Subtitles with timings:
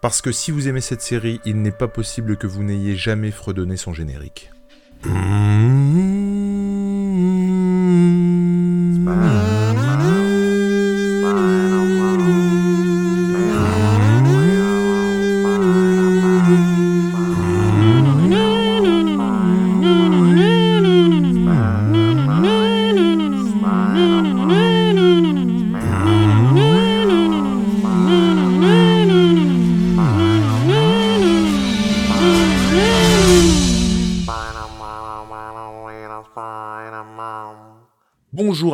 [0.00, 3.30] Parce que si vous aimez cette série, il n'est pas possible que vous n'ayez jamais
[3.30, 4.50] fredonné son générique.
[5.04, 6.09] Bonjour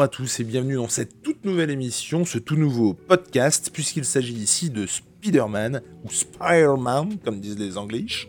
[0.06, 4.34] à tous et bienvenue dans cette toute nouvelle émission, ce tout nouveau podcast, puisqu'il s'agit
[4.34, 8.28] ici de Spider-Man, ou Spider-Man, comme disent les Anglish,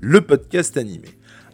[0.00, 1.08] le podcast animé.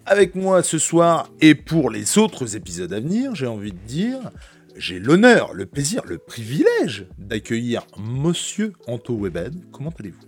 [0.04, 4.30] Avec moi ce soir, et pour les autres épisodes à venir, j'ai envie de dire,
[4.76, 9.70] j'ai l'honneur, le plaisir, le privilège d'accueillir Monsieur Anto Webed.
[9.70, 10.26] Comment allez-vous?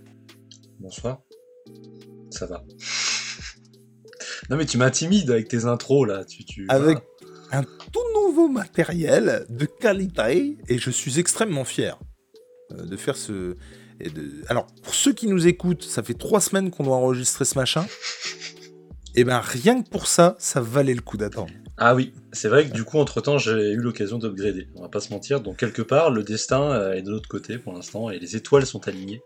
[0.79, 1.21] Bonsoir.
[2.31, 2.65] Ça va.
[4.49, 6.25] Non mais tu m'intimides avec tes intros là.
[6.25, 6.65] Tu, tu...
[6.67, 6.97] Avec
[7.51, 11.99] un tout nouveau matériel de qualité et je suis extrêmement fier
[12.71, 13.55] euh, de faire ce.
[13.99, 14.41] Et de...
[14.49, 17.85] Alors, pour ceux qui nous écoutent, ça fait trois semaines qu'on doit enregistrer ce machin.
[19.17, 21.53] Et ben rien que pour ça, ça valait le coup d'attendre.
[21.77, 25.01] Ah oui, c'est vrai que du coup, entre-temps, j'ai eu l'occasion d'upgrader, on va pas
[25.01, 25.41] se mentir.
[25.41, 28.65] Donc quelque part, le destin euh, est de l'autre côté pour l'instant, et les étoiles
[28.65, 29.21] sont alignées.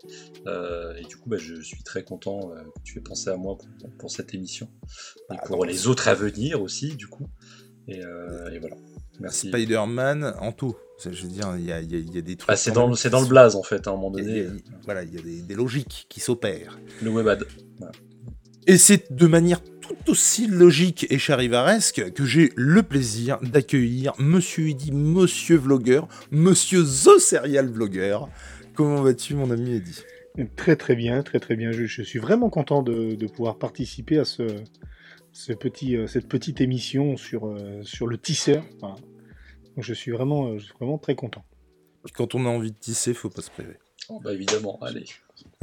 [0.46, 3.56] Euh, et du coup, bah, je suis très content que tu aies pensé à moi
[3.56, 4.68] pour, pour cette émission.
[5.30, 7.28] Et Ah, pour donc, les autres à venir aussi, du coup.
[7.90, 8.76] Et, euh, et voilà.
[9.20, 9.48] Merci.
[9.48, 10.74] Spider-Man en tout.
[10.98, 12.50] C'est- Je veux dire, il y a, il y a- il y a des trucs.
[12.50, 14.12] Ah, c'est dans, le- c'est qui dans le sont- blaze en fait, à un moment
[14.16, 14.38] il y a- donné.
[14.38, 16.78] il y a- voilà, il y a des, des logiques qui s'opèrent.
[17.02, 17.44] Le webad.
[18.66, 24.68] Et c'est de manière tout aussi logique et charivaresque que j'ai le plaisir d'accueillir Monsieur
[24.68, 28.28] Eddy, Monsieur Vlogueur, Monsieur The Serial Vlogueur.
[28.74, 30.00] Comment vas-tu, mon ami Eddy?
[30.56, 31.72] Très très bien, très très bien.
[31.72, 34.42] Je, je suis vraiment content de, de pouvoir participer à ce,
[35.46, 38.62] ce petit, euh, cette petite émission sur, euh, sur le tisseur.
[38.80, 38.96] Voilà.
[39.76, 41.44] Donc je suis vraiment, euh, je suis vraiment très content.
[42.14, 43.76] Quand on a envie de tisser, faut pas se priver.
[44.08, 45.04] Oh, bah évidemment, allez.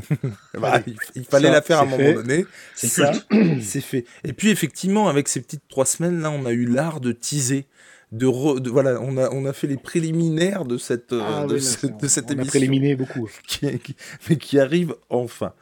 [0.56, 0.84] Bah, Allez.
[0.88, 2.14] il, il fallait Ça, la faire à un moment fait.
[2.16, 2.46] donné.
[2.76, 3.62] C'est Ça, culte.
[3.62, 4.06] c'est fait.
[4.24, 7.66] Et puis effectivement, avec ces petites trois semaines là, on a eu l'art de teaser.
[8.14, 11.56] De, re- de- voilà, on a, on a fait les préliminaires de cette, Ah de,
[11.56, 12.50] oui, là, ce- c'est- de cette on a émission.
[12.52, 13.30] préliminaire beaucoup.
[13.48, 13.96] qui, qui-
[14.30, 15.54] mais qui arrive enfin.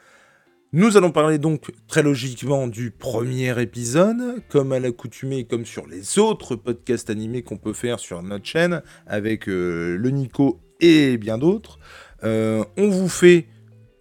[0.76, 6.20] Nous allons parler donc très logiquement du premier épisode, comme à l'accoutumée, comme sur les
[6.20, 11.38] autres podcasts animés qu'on peut faire sur notre chaîne, avec euh, le Nico et bien
[11.38, 11.80] d'autres.
[12.26, 13.48] Euh, on vous fait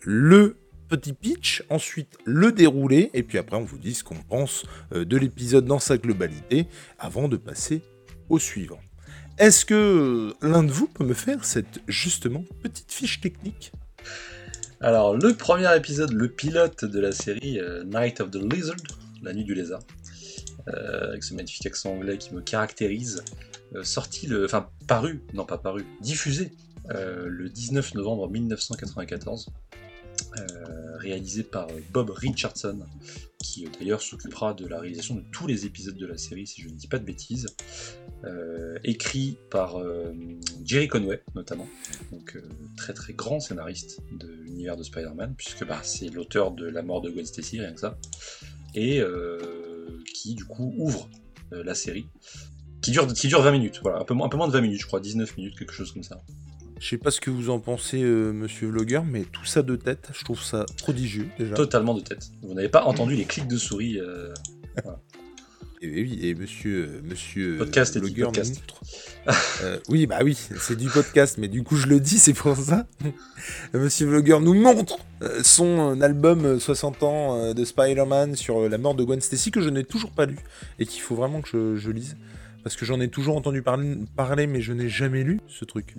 [0.00, 0.56] le
[0.88, 5.04] petit pitch, ensuite le déroulé, et puis après on vous dit ce qu'on pense euh,
[5.04, 6.66] de l'épisode dans sa globalité,
[6.98, 7.82] avant de passer
[8.28, 8.80] au suivant.
[9.38, 13.70] Est-ce que l'un de vous peut me faire cette justement petite fiche technique?
[14.84, 18.76] Alors, le premier épisode, le pilote de la série euh, Night of the Lizard,
[19.22, 19.80] la nuit du lézard,
[20.68, 23.24] euh, avec ce magnifique accent anglais qui me caractérise,
[23.74, 24.44] euh, sorti le.
[24.44, 26.52] Enfin, paru, non pas paru, diffusé
[26.90, 29.83] le 19 novembre 1994, euh,
[31.04, 32.80] réalisé par euh, Bob Richardson,
[33.38, 36.62] qui euh, d'ailleurs s'occupera de la réalisation de tous les épisodes de la série, si
[36.62, 37.46] je ne dis pas de bêtises.
[38.24, 40.14] Euh, écrit par euh,
[40.64, 41.68] Jerry Conway notamment,
[42.10, 42.42] donc euh,
[42.76, 47.02] très très grand scénariste de l'univers de Spider-Man, puisque bah, c'est l'auteur de La mort
[47.02, 47.98] de Gwen Stacy, rien que ça,
[48.74, 51.10] et euh, qui du coup ouvre
[51.52, 52.06] euh, la série,
[52.80, 54.80] qui dure, qui dure 20 minutes, voilà, un peu, un peu moins de 20 minutes,
[54.80, 56.22] je crois, 19 minutes, quelque chose comme ça.
[56.84, 59.74] Je sais pas ce que vous en pensez, euh, monsieur Vlogueur, mais tout ça de
[59.74, 61.54] tête, je trouve ça prodigieux déjà.
[61.54, 62.28] Totalement de tête.
[62.42, 64.34] Vous n'avez pas entendu les clics de souris euh,
[65.80, 68.60] Et oui, et monsieur, euh, monsieur Podcast, euh, Eddie, Vlogueur podcast.
[68.60, 68.80] montre.
[69.62, 72.54] Euh, oui, bah oui, c'est du podcast, mais du coup je le dis, c'est pour
[72.54, 72.86] ça.
[73.72, 74.98] monsieur Vlogueur nous montre
[75.42, 79.70] son album euh, 60 ans de Spider-Man sur la mort de Gwen Stacy que je
[79.70, 80.36] n'ai toujours pas lu
[80.78, 82.18] et qu'il faut vraiment que je, je lise
[82.62, 85.94] parce que j'en ai toujours entendu parler, parler mais je n'ai jamais lu ce truc.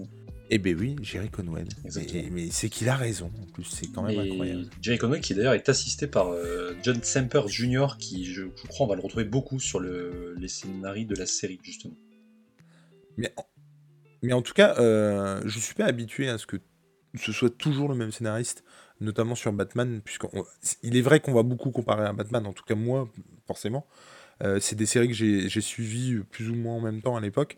[0.49, 1.65] Eh ben oui, Jerry Conway.
[1.83, 4.69] Mais, mais c'est qu'il a raison, en plus, c'est quand même incroyable.
[4.81, 7.97] Jerry Conway qui d'ailleurs est assisté par euh, John Semper Jr.
[7.97, 11.25] qui je, je crois on va le retrouver beaucoup sur le, les scénarios de la
[11.25, 11.95] série justement.
[13.17, 13.45] Mais en,
[14.21, 16.57] mais en tout cas, euh, je suis pas habitué à ce que
[17.15, 18.63] ce soit toujours le même scénariste,
[18.99, 22.75] notamment sur Batman, puisqu'il est vrai qu'on va beaucoup comparer à Batman, en tout cas
[22.75, 23.09] moi,
[23.47, 23.87] forcément.
[24.43, 27.57] Euh, c'est des séries que j'ai suivies plus ou moins en même temps à l'époque.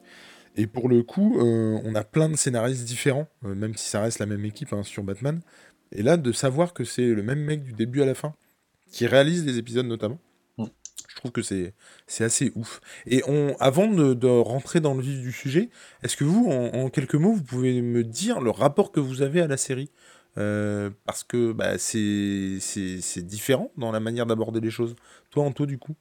[0.58, 4.02] Et pour le coup, euh, on a plein de scénaristes différents, euh, même si ça
[4.02, 5.42] reste la même équipe hein, sur Batman.
[5.92, 8.34] Et là, de savoir que c'est le même mec du début à la fin,
[8.92, 10.20] qui réalise les épisodes notamment,
[10.58, 10.66] Mm.
[11.10, 11.74] je trouve que c'est
[12.08, 12.82] c'est assez ouf.
[13.08, 15.70] Et on, avant de, de rentrer dans le vif du sujet,
[16.04, 19.22] est-ce que vous, en, en quelques mots, vous pouvez me dire le rapport que vous
[19.22, 19.92] avez à la série?
[20.38, 24.96] Euh, parce que bah, c'est c'est différent dans la manière d'aborder les choses.
[25.32, 25.96] Toi, Anto, du coup?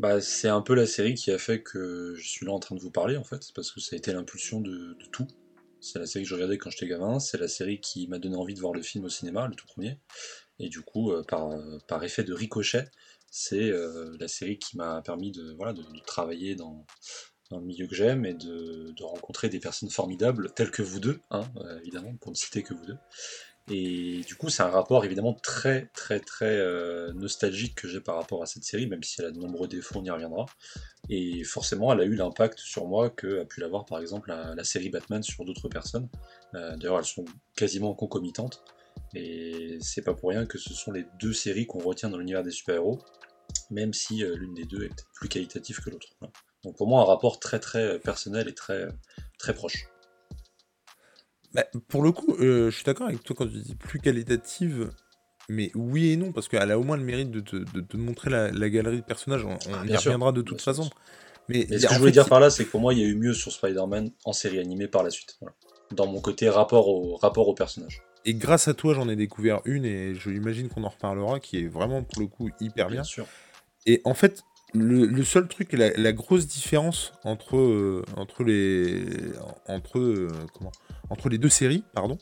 [0.00, 2.74] Bah, c'est un peu la série qui a fait que je suis là en train
[2.74, 5.28] de vous parler en fait, parce que ça a été l'impulsion de, tout.
[5.80, 8.36] C'est la série que je regardais quand j'étais gamin, c'est la série qui m'a donné
[8.36, 9.98] envie de voir le film au cinéma, le tout premier.
[10.58, 11.50] Et du coup, euh, par,
[11.86, 12.86] par, effet de ricochet,
[13.30, 16.86] c'est euh, la série qui m'a permis de, voilà, de, travailler dans,
[17.50, 21.20] le milieu que j'aime et de, de, rencontrer des personnes formidables telles que vous deux,
[21.30, 22.98] hein, euh, évidemment, pour ne citer que vous deux.
[23.68, 28.16] Et du coup, c'est un rapport évidemment très très très euh, nostalgique que j'ai par
[28.16, 30.46] rapport à cette série, même si elle a de nombreux défauts, on y reviendra.
[31.08, 34.64] Et forcément, elle a eu l'impact sur moi que a pu l'avoir par exemple la,
[34.64, 36.08] série Batman sur d'autres personnes.
[36.54, 37.24] Euh, D'ailleurs, elles sont
[37.54, 38.64] quasiment concomitantes.
[39.14, 42.42] Et c'est pas pour rien que ce sont les deux séries qu'on retient dans l'univers
[42.42, 43.00] des super-héros,
[43.70, 46.08] même si euh, l'une des deux est plus qualitative que l'autre.
[46.64, 48.88] Donc pour moi, un rapport très très personnel et très
[49.38, 49.89] très proche.
[51.54, 54.90] Bah, pour le coup, euh, je suis d'accord avec toi quand tu dis plus qualitative,
[55.48, 57.96] mais oui et non, parce qu'elle a au moins le mérite de te, de te
[57.96, 59.44] montrer la, la, galerie de personnages.
[59.44, 60.88] On, on y reviendra de toute façon.
[61.48, 63.02] Mais, mais ce que je voulais dire par là, c'est que pour moi, il y
[63.02, 65.36] a eu mieux sur Spider-Man en série animée par la suite.
[65.40, 65.54] Voilà.
[65.90, 68.02] Dans mon côté rapport au, rapport au personnage.
[68.24, 71.58] Et grâce à toi, j'en ai découvert une, et je imagine qu'on en reparlera, qui
[71.58, 72.96] est vraiment pour le coup hyper bien.
[72.96, 73.04] bien.
[73.04, 73.26] Sûr.
[73.86, 74.44] Et en fait,
[74.74, 79.04] le, le, seul truc, la, la grosse différence entre, euh, entre les.
[79.66, 79.98] Entre.
[79.98, 80.70] Euh, comment
[81.10, 82.18] entre les deux séries, pardon,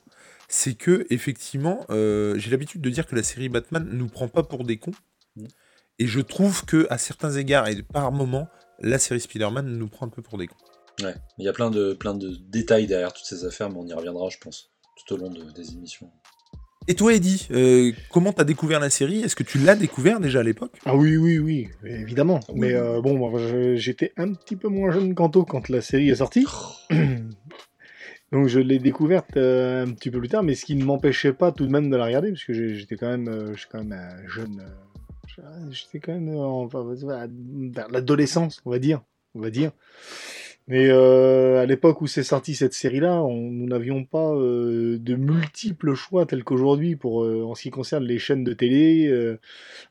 [0.48, 4.42] c'est que effectivement, euh, j'ai l'habitude de dire que la série Batman nous prend pas
[4.42, 4.94] pour des cons,
[5.36, 5.44] mmh.
[5.98, 8.48] et je trouve que à certains égards et par moments,
[8.80, 10.56] la série Spider-Man nous prend un peu pour des cons.
[11.02, 13.86] Ouais, il y a plein de plein de détails derrière toutes ces affaires, mais on
[13.86, 16.10] y reviendra, je pense, tout au long de, des émissions.
[16.90, 19.20] Et toi, Eddie, euh, comment t'as découvert la série?
[19.20, 20.78] Est-ce que tu l'as découvert déjà à l'époque?
[20.86, 22.40] Ah oui, oui, oui, évidemment.
[22.48, 22.60] Oui.
[22.60, 23.30] Mais euh, bon,
[23.76, 26.46] j'étais un petit peu moins jeune qu'Anto quand la série est sortie.
[28.32, 31.32] Donc je l'ai découverte euh, un petit peu plus tard, mais ce qui ne m'empêchait
[31.32, 33.92] pas tout de même de la regarder, parce que j'étais quand même, euh, quand même
[33.92, 34.62] un jeune,
[35.38, 39.02] euh, j'étais quand même enfin, vers l'adolescence, on va dire,
[39.34, 39.72] on va dire.
[40.68, 45.94] Mais euh, à l'époque où c'est sorti cette série-là, nous n'avions pas euh, de multiples
[45.94, 49.10] choix tels qu'aujourd'hui pour euh, en ce qui concerne les chaînes de télé,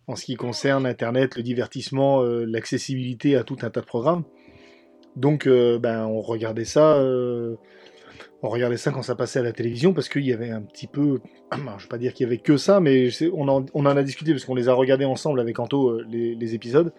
[0.06, 4.24] en ce qui concerne Internet, le divertissement, l'accessibilité à tout un tas de programmes.
[5.16, 7.04] Donc, ben, on regardait ça
[8.44, 10.88] on regardait ça quand ça passait à la télévision parce qu'il y avait un petit
[10.88, 11.20] peu,
[11.52, 14.32] je ne vais pas dire qu'il y avait que ça, mais on en, a discuté
[14.32, 16.94] parce qu'on les a regardés ensemble avec Anto euh, les, épisodes.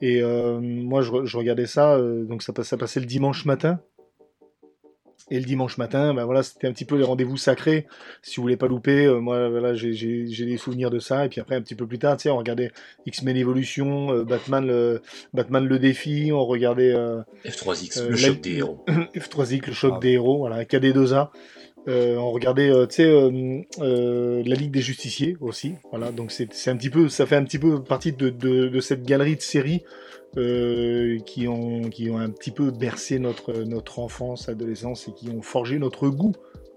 [0.00, 3.80] Et euh, moi, je, regardais ça, euh, donc ça, passait le dimanche matin.
[5.30, 7.86] Et le dimanche matin, ben voilà, c'était un petit peu les rendez-vous sacrés.
[8.22, 11.26] Si vous voulez pas louper, euh, moi, voilà, j'ai des souvenirs de ça.
[11.26, 12.70] Et puis après, un petit peu plus tard, tu sais, on regardait
[13.06, 15.02] X-Men Evolution, euh, Batman, le,
[15.34, 18.84] Batman le défi, on regardait euh, F3X, le choc des héros.
[19.14, 20.00] F3X, le choc ah.
[20.00, 21.28] des héros, voilà, KD2A.
[21.88, 23.08] Euh, on regardait, tu sais,
[23.80, 25.74] la Ligue des Justiciers aussi.
[25.90, 28.80] Voilà, donc c'est un petit peu, ça fait un petit peu partie de, de, de
[28.80, 29.82] cette galerie de séries
[30.38, 35.28] euh, qui, ont, qui ont un petit peu bercé notre, notre enfance, adolescence et qui
[35.30, 36.32] ont forgé notre goût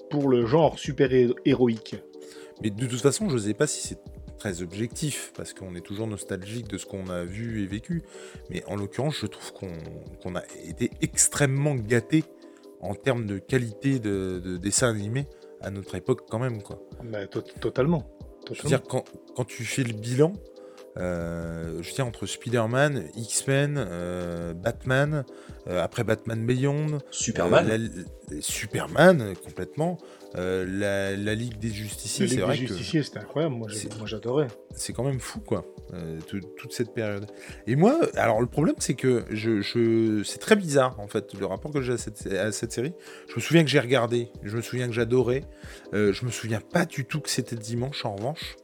[0.09, 1.95] pour le genre super-héroïque.
[2.61, 3.99] Mais de toute façon, je ne sais pas si c'est
[4.37, 8.01] très objectif, parce qu'on est toujours nostalgique de ce qu'on a vu et vécu.
[8.49, 9.71] Mais en l'occurrence, je trouve qu'on
[10.19, 12.23] qu a été extrêmement gâté
[12.79, 15.27] en termes de qualité de, de dessin animé
[15.61, 16.63] à notre époque quand même.
[16.63, 16.81] Quoi.
[17.03, 17.99] Bah, to totalement.
[17.99, 18.05] totalement.
[18.51, 19.05] Je veux dire, quand,
[19.35, 20.33] quand tu fais le bilan,
[20.97, 25.23] je tiens entre Spider-Man, X-Men, euh, Batman,
[25.67, 29.97] euh, après Batman Beyond, Superman, la, Superman complètement,
[30.33, 33.67] la, la, Ligue des Justiciers, c'est vrai des Justiciers, c'était incroyable, moi
[34.05, 34.47] j'adorais.
[34.75, 35.65] C'est quand même fou quoi,
[36.27, 37.25] toute cette période.
[37.67, 41.45] Et moi, alors le problème c'est que je, je c'est très bizarre en fait le
[41.45, 42.93] rapport que j'ai à cette, à cette, série.
[43.27, 45.43] Je me souviens que j'ai regardé, je me souviens que j'adorais,
[45.93, 48.57] je me souviens pas du tout que c'était dimanche en revanche.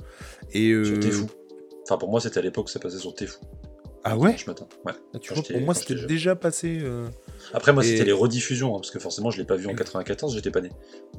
[0.54, 1.28] Et c'était fou.
[1.88, 3.40] Enfin, pour moi, c'était à l'époque, ça passait sur Téfou.
[4.04, 4.68] Ah ouais matin.
[4.86, 4.94] Ouais.
[5.14, 6.80] Ah, tu vois, pour moi, c'était déjà passé.
[6.82, 7.08] Euh...
[7.54, 7.88] Après, moi, et...
[7.88, 10.62] c'était les rediffusions, hein, parce que forcément, je l'ai pas vu en 94, j'étais pas
[10.62, 10.70] né.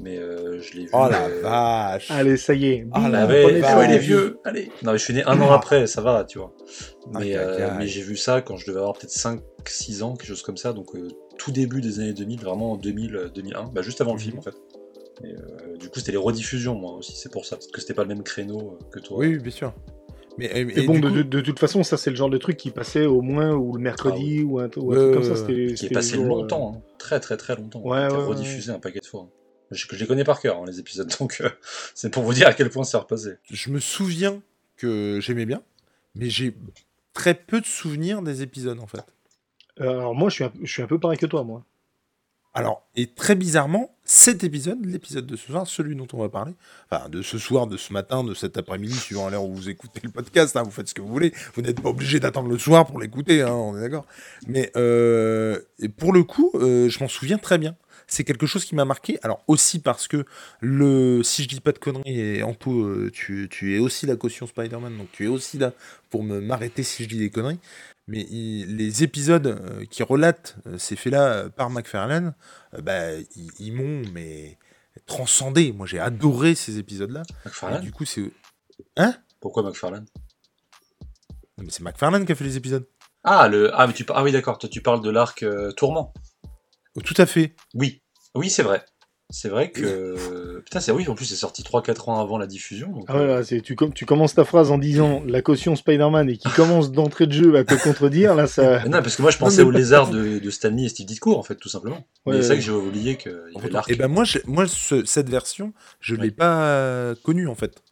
[0.01, 0.91] Mais euh, je l'ai vu.
[0.93, 1.41] Oh la euh...
[1.43, 2.87] vache Allez, ça y est.
[2.93, 5.87] Ah la vache il est vieux Allez Non, mais je suis né un an après,
[5.87, 6.55] ça va, tu vois.
[7.13, 10.43] Mais, euh, mais j'ai vu ça quand je devais avoir peut-être 5-6 ans, quelque chose
[10.43, 11.09] comme ça, donc euh,
[11.39, 14.43] tout début des années 2000, vraiment en 2000, 2001, bah, juste avant le film, en
[14.43, 14.55] fait.
[15.25, 15.35] Et,
[15.79, 18.09] du coup, c'était les rediffusions, moi aussi, c'est pour ça, parce que c'était pas le
[18.09, 19.19] même créneau que toi.
[19.19, 19.75] Oui, bien sûr.
[20.39, 21.15] Mais, mais bon, de, coup...
[21.17, 23.75] de, de, toute façon, ça c'est le genre de truc qui passait au moins ou
[23.75, 24.43] le mercredi ah, oui.
[24.43, 25.13] ou un, ou un euh...
[25.13, 25.37] truc comme ça.
[25.37, 26.83] C'était, qui est passé jour, longtemps, hein.
[26.99, 27.81] très très très longtemps.
[27.81, 29.29] Ouais, ouais, rediffusé un paquet de fois.
[29.71, 31.51] Je, je les connais par cœur, hein, les épisodes, donc euh,
[31.95, 33.33] c'est pour vous dire à quel point c'est repassé.
[33.51, 34.41] Je me souviens
[34.77, 35.63] que j'aimais bien,
[36.15, 36.55] mais j'ai
[37.13, 39.05] très peu de souvenirs des épisodes en fait.
[39.81, 41.65] Euh, alors moi, je suis, un, je suis un peu pareil que toi, moi.
[42.55, 46.55] Alors, et très bizarrement, cet épisode, l'épisode de ce soir, celui dont on va parler,
[46.91, 50.01] enfin de ce soir, de ce matin, de cet après-midi, suivant l'heure où vous écoutez
[50.03, 52.57] le podcast, hein, vous faites ce que vous voulez, vous n'êtes pas obligé d'attendre le
[52.57, 54.07] soir pour l'écouter, hein, on est d'accord.
[54.47, 57.77] Mais euh, et pour le coup, euh, je m'en souviens très bien.
[58.07, 59.19] C'est quelque chose qui m'a marqué.
[59.23, 60.25] Alors aussi parce que
[60.61, 64.17] le, si je dis pas de conneries, et Anto, euh, tu, tu es aussi la
[64.17, 65.75] caution Spider-Man, donc tu es aussi là
[66.09, 67.61] pour me m'arrêter si je dis des conneries.
[68.09, 72.35] Mais il- les épisodes euh, qui relatent euh, ces faits-là euh, par McFarlane,
[72.83, 74.59] bah, ils, ils m'ont mais
[75.07, 75.73] transcendé.
[75.73, 77.23] Moi, j'ai adoré ces épisodes-là.
[77.29, 78.33] Et McFarlane du coup, c'est
[78.97, 79.15] hein?
[79.41, 80.07] Pourquoi McFarlane?
[81.69, 82.89] C'est McFarlane qui a fait les épisodes.
[83.25, 83.71] Ah, le...
[83.79, 84.05] ah, mais tu...
[84.09, 86.15] ah oui, d'accord, toi tu parles de l'arc euh, Tourment.
[87.05, 87.55] Tout à fait.
[87.75, 88.03] Oui,
[88.35, 88.85] oui, c'est vrai.
[89.31, 90.61] C'est vrai que.
[90.65, 92.89] Putain, c'est oui, en plus c'est sorti 3-4 ans avant la diffusion.
[92.91, 95.77] Donc, Ah ouais, là, c'est- tu, com- tu commences ta phrase en disant la caution
[95.77, 98.81] Spider-Man et qui commence d'entrée de jeu à te contredire, là ça.
[98.85, 101.07] Mais Non, parce que moi je pensais mais au lézard de, de Stanley et Steve
[101.07, 102.07] Ditko, en fait, tout simplement.
[102.25, 102.57] Ouais, mais c'est vrai ouais.
[102.61, 103.91] que j'ai oublié qu'il y avait l'arc.
[103.91, 106.23] Et ben moi, j'ai- moi ce- cette version, je Ouais.
[106.23, 107.83] l'ai pas euh, connue en fait.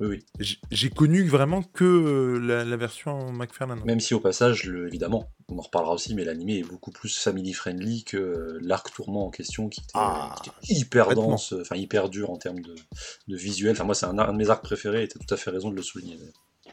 [0.00, 0.58] Oui, oui.
[0.70, 3.82] J'ai connu vraiment que euh, la, la version McFarlane.
[3.84, 7.18] Même si au passage, le- évidemment, on en reparlera aussi, mais l'animé est beaucoup plus
[7.18, 11.54] family friendly que euh, l'arc tourment en question qui était, Ah, qui était hyper dense,
[11.60, 12.74] enfin hyper dur en termes de,
[13.28, 13.72] de visuel.
[13.72, 15.70] Enfin, moi, c'est un, un de mes arcs préférés et t'as tout à fait raison
[15.70, 16.18] de le souligner.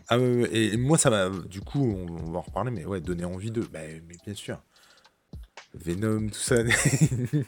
[0.10, 3.02] Ah ouais, et moi ça m'a du coup on, on va en reparler mais ouais
[3.02, 4.62] donner envie de bah, mais bien sûr
[5.74, 6.64] Venom tout ça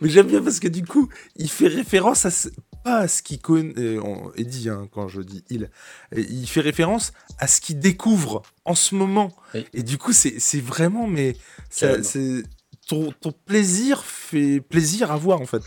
[0.00, 2.48] mais j'aime bien parce que du coup il fait référence à ce-
[2.88, 5.70] pas ce qu'il connaît on- Eddie hein, quand je dis il
[6.16, 9.66] il fait référence à ce qu'il découvre en ce moment Oui.
[9.74, 11.36] et du coup c'est c'est vraiment mais
[11.70, 12.02] ça-
[12.88, 15.62] ton, ton plaisir fait plaisir à voir en fait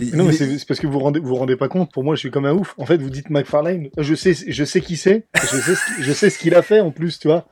[0.00, 1.92] Et Non, mais est- c'est parce que vous rendez, vous rendez pas compte.
[1.92, 2.74] Pour moi, je suis comme un ouf.
[2.76, 3.88] En fait, vous dites McFarlane.
[3.96, 5.26] Je sais, je sais qui c'est.
[5.40, 7.46] Je sais, ce je sais ce qu'il a fait en plus, tu vois.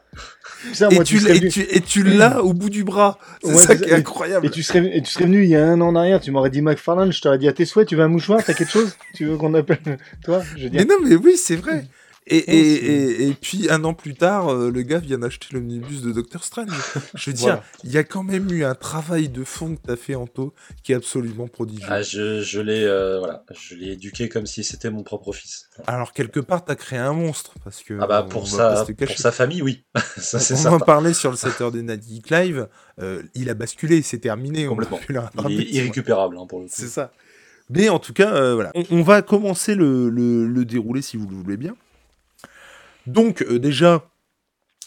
[0.72, 3.18] Ça, et moi, tu, serais et venu- tu, et tu l'as au bout du bras
[3.42, 5.56] c'est Ouais, ça qui est incroyable Et tu serais, et tu serais venu il y
[5.56, 7.88] a un an en arrière, tu m'aurais dit McFarlane, je t'aurais dit à tes souhaits,
[7.88, 8.96] tu veux un mouchoir, t'as quelque chose?
[9.14, 9.78] Tu veux qu'on appelle
[10.24, 10.42] Toi?
[10.56, 10.80] Je veux dire.
[10.80, 11.84] Mais non, mais oui, c'est vrai.
[12.26, 15.48] Et, Non, et, et, et puis un an plus tard, euh, le gars vient d'acheter
[15.52, 16.70] l'omnibus de Doctor Strange.
[17.14, 17.64] Je veux dire, Voilà.
[17.84, 20.92] il y a quand même eu un travail de fond que t'as fait, Anto, qui
[20.92, 21.86] est absolument prodigieux.
[21.90, 25.68] Ah, je, je l'ai euh, voilà, je l'ai éduqué comme si c'était mon propre fils.
[25.86, 27.98] Alors, quelque part, t'as créé un monstre, parce que...
[28.00, 29.84] Ah bah on pour, sa, pour sa famille, oui.
[30.16, 32.68] ça, c'est on en parlait sur le Saturday Night Geek Live,
[33.02, 34.66] euh, il a basculé, c'est terminé.
[34.66, 35.00] on Complètement.
[35.08, 36.72] le Il est irrécupérable hein, pour le coup.
[36.74, 37.12] C'est ça.
[37.70, 38.70] Mais en tout cas, euh, voilà.
[38.74, 41.74] On, on va commencer le, le, le déroulé si vous le voulez bien.
[43.06, 44.08] Donc, euh, déjà,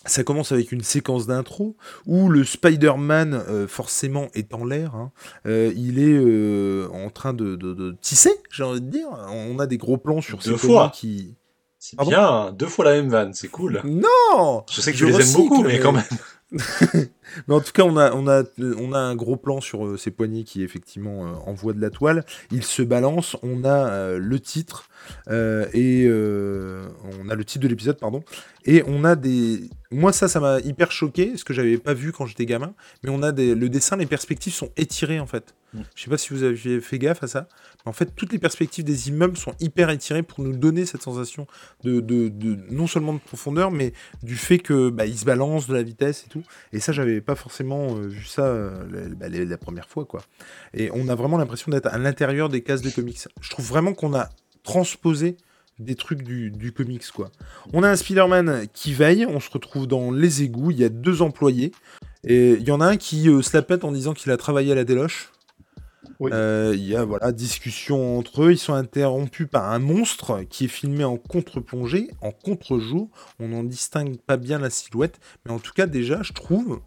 [0.05, 4.95] ça commence avec une séquence d'intro où le Spider-Man, euh, forcément, est en l'air.
[4.95, 5.11] hein.
[5.45, 9.07] Euh, il est euh, en train de, de- de tisser, j'ai envie de dire.
[9.29, 10.91] On a des gros plans sur Deux ces fois.
[10.93, 11.35] qui.
[11.79, 13.81] C'est bien, deux fois la même vanne, c'est cool.
[13.85, 16.03] Non Je sais que Je tu les aimes beaucoup, mais- quand même.
[17.47, 19.97] Mais en tout cas, on a, on a, on a un gros plan sur euh,
[19.97, 22.25] ces poignées qui effectivement euh, envoie de la toile.
[22.51, 23.35] Il se balance.
[23.43, 24.89] On a euh, le titre
[25.29, 26.87] euh, et euh,
[27.21, 28.23] on a le titre de l'épisode, pardon.
[28.65, 29.69] Et on a des.
[29.91, 32.73] Moi, ça, ça m'a hyper choqué, ce que j'avais pas vu quand j'étais gamin.
[33.03, 33.55] Mais on a des...
[33.55, 35.55] le dessin, les perspectives sont étirées en fait.
[35.73, 35.79] Mm.
[35.95, 37.47] Je sais pas si vous aviez fait gaffe à ça.
[37.85, 41.01] Mais en fait, toutes les perspectives des immeubles sont hyper étirées pour nous donner cette
[41.03, 41.47] sensation
[41.85, 43.93] de, de, de- non seulement de profondeur, mais
[44.23, 46.43] du fait que bah, se balance de la vitesse et tout.
[46.73, 50.05] Et ça, j'avais pas forcément euh, vu ça euh, la, bah, la- la première fois,
[50.05, 50.21] quoi.
[50.73, 53.19] Et on a vraiment l'impression d'être à l'intérieur des cases de comics.
[53.41, 54.29] Je trouve vraiment qu'on a
[54.63, 55.37] transposé
[55.79, 57.31] des trucs du, du comics, quoi.
[57.73, 60.89] On a un Spider-Man qui veille, on se retrouve dans les égouts, il y a
[60.89, 61.71] deux employés.
[62.23, 64.37] Et il y en a un qui euh, se la pète en disant qu'il a
[64.37, 65.31] travaillé à la déloche.
[66.19, 66.31] Oui.
[66.33, 68.51] Euh, Il y a voilà discussion entre eux.
[68.51, 73.09] Ils sont interrompus par un monstre qui est filmé en contre-plongée, en contre-jour.
[73.39, 76.81] On n'en distingue pas bien la silhouette, mais en tout cas déjà, je trouve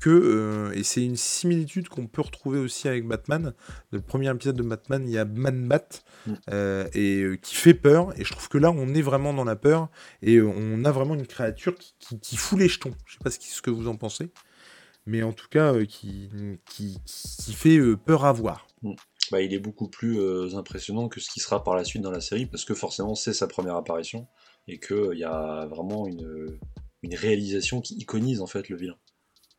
[0.00, 3.52] que euh, et c'est une similitude qu'on peut retrouver aussi avec Batman.
[3.92, 5.88] Le premier épisode de Batman, il y a Man Bat
[6.26, 6.32] Mm.
[6.50, 8.12] euh, et euh, qui fait peur.
[8.20, 9.88] Et je trouve que là, on est vraiment dans la peur
[10.20, 12.92] et on a vraiment une créature qui, qui, qui fout les jetons.
[13.06, 14.30] Je sais pas ce, qui- ce que vous en pensez,
[15.06, 16.28] mais en tout cas, qui,
[16.68, 18.66] qui, qui fait peur à voir.
[19.30, 20.18] Bah, il est beaucoup plus
[20.56, 23.32] impressionnant que ce qui sera par la suite dans la série, parce que forcément c'est
[23.32, 24.26] sa première apparition,
[24.68, 26.58] et qu'il y a vraiment une,
[27.02, 28.96] une réalisation qui iconise en fait le vilain.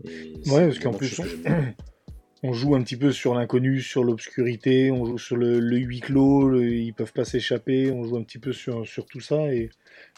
[0.05, 1.19] Et Ouais, parce qu'en plus,
[2.43, 5.99] on- joue un petit peu sur l'inconnu, sur l'obscurité, on joue sur le, le huis
[5.99, 9.53] clos, le- ils peuvent pas s'échapper, on joue un petit peu sur, sur tout ça
[9.53, 9.69] et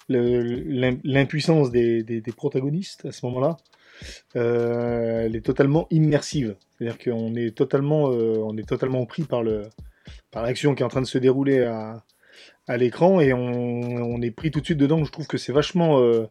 [0.09, 3.57] l'impuissance des, des- des protagonistes à ce moment-là,
[4.35, 6.55] euh, elle est totalement immersive.
[6.77, 9.63] C'est-à-dire qu'on est totalement, euh, on est totalement pris par le
[10.31, 12.03] par l'action qui est en train de se dérouler à,
[12.67, 15.03] à l'écran et on, on est pris tout de suite dedans.
[15.05, 16.25] Je trouve que c'est vachement, euh,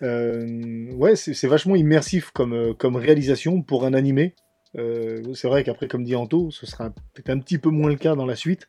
[0.00, 4.34] ouais, c'est vachement immersif comme, euh, comme réalisation pour un animé.
[4.76, 7.96] Euh, c'est vrai qu'après, comme dit Anto, ce sera peut-être un petit peu moins le
[7.96, 8.68] cas dans la suite.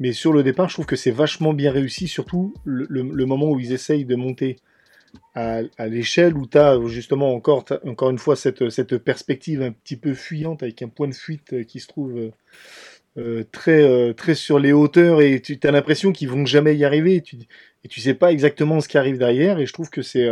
[0.00, 3.60] Mais sur le départ, je trouve que c'est vachement bien réussi, surtout le, moment où
[3.60, 4.56] ils essayent de monter
[5.34, 9.96] à, l'échelle, où tu as justement encore, encore une fois cette, cette perspective un petit
[9.96, 12.30] peu fuyante, avec un point de fuite qui se trouve
[13.16, 17.16] euh, très, très sur les hauteurs, et tu as l'impression qu'ils vont jamais y arriver,
[17.16, 17.36] et tu,
[17.82, 20.28] et tu sais pas exactement ce qui arrive derrière, et je trouve que c'est...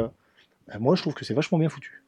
[0.68, 2.04] Ben moi, je trouve que c'est vachement bien foutu.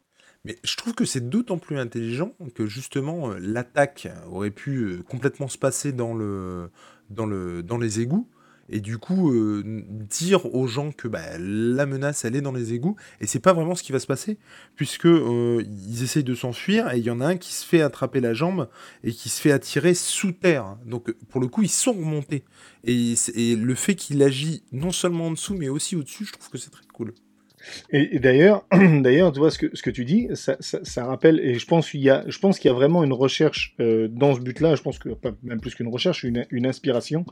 [0.46, 5.02] Mais je trouve que c'est d'autant plus intelligent que justement euh, l'attaque aurait pu euh,
[5.02, 6.70] complètement se passer dans, le,
[7.10, 8.28] dans, le, dans les égouts.
[8.68, 12.74] Et du coup euh, dire aux gens que bah, la menace elle est dans les
[12.74, 14.38] égouts et c'est pas vraiment ce qui va se passer
[14.74, 18.20] puisque ils essayent de s'enfuir et il y en a un qui se fait attraper
[18.20, 18.68] la jambe
[19.04, 20.78] et qui se fait attirer sous terre.
[20.84, 22.44] Donc pour le coup ils sont remontés.
[22.82, 23.14] Et
[23.54, 26.58] le fait qu'il agit non seulement en dessous mais aussi au dessus je trouve que
[26.58, 27.14] c'est très cool
[27.90, 31.66] et, d'ailleurs, d'ailleurs, tu vois ce que, ce que tu dis, ça, rappelle, et je
[31.66, 34.40] pense qu'il y a, je pense qu'il y a vraiment une recherche euh, dans ce
[34.40, 34.74] but-là.
[34.74, 37.24] Je pense que pas, même plus qu'une recherche, une, une, inspiration.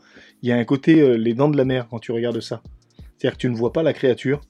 [0.42, 2.62] Il y a un côté euh, les dents de la mer quand tu regardes ça.
[3.16, 4.40] C'est-à-dire que tu ne vois pas la créature.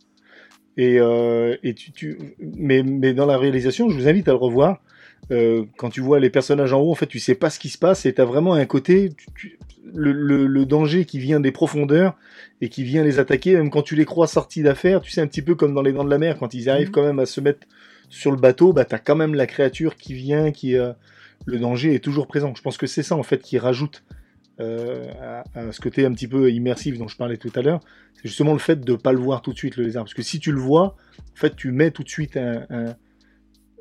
[0.77, 4.39] Et, euh, et tu, tu, mais, mais dans la réalisation, je vous invite à le
[4.39, 4.81] revoir.
[5.29, 7.79] Quand tu vois les personnages en haut, en fait, tu sais pas ce qui se
[7.79, 9.59] passe et tu as vraiment un côté, tu,
[9.95, 12.17] le, danger qui vient des profondeurs
[12.61, 15.27] et qui vient les attaquer, même quand tu les crois sortis d'affaires, tu sais, un
[15.27, 16.93] petit peu comme dans les dents de la mer, quand ils arrivent mhm.
[16.93, 17.67] quand même à se mettre
[18.09, 20.93] sur le bateau, bah t'as quand même la créature qui vient, qui euh,
[21.47, 22.55] le danger est toujours présent.
[22.55, 24.05] Je pense que c'est ça en fait qui rajoute
[24.61, 25.11] euh,
[25.55, 27.81] à, ce côté un petit peu immersif dont je parlais tout à l'heure,
[28.15, 30.15] c'est justement le fait de ne pas le voir tout de suite le lézard, parce
[30.15, 32.95] que si tu le vois, en fait tu mets tout de suite un,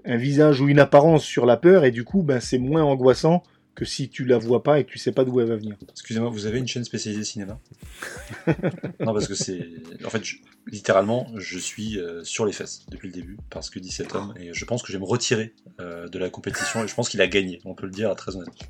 [0.05, 3.43] visage ou une apparence sur la peur et du coup ben, c'est moins angoissant
[3.75, 5.75] que si tu la vois pas et que tu sais pas d'où elle va venir.
[5.89, 7.59] Excusez-moi, vous avez une chaîne spécialisée cinéma?
[8.99, 9.67] Non, parce que c'est.
[10.05, 10.21] En fait,
[10.67, 14.53] littéralement, je suis euh, sur les fesses depuis le début, parce que 17 hommes, et
[14.53, 17.21] je pense que je vais me retirer euh, de la compétition, et je pense qu'il
[17.21, 18.67] a gagné, on peut le dire très honnêtement.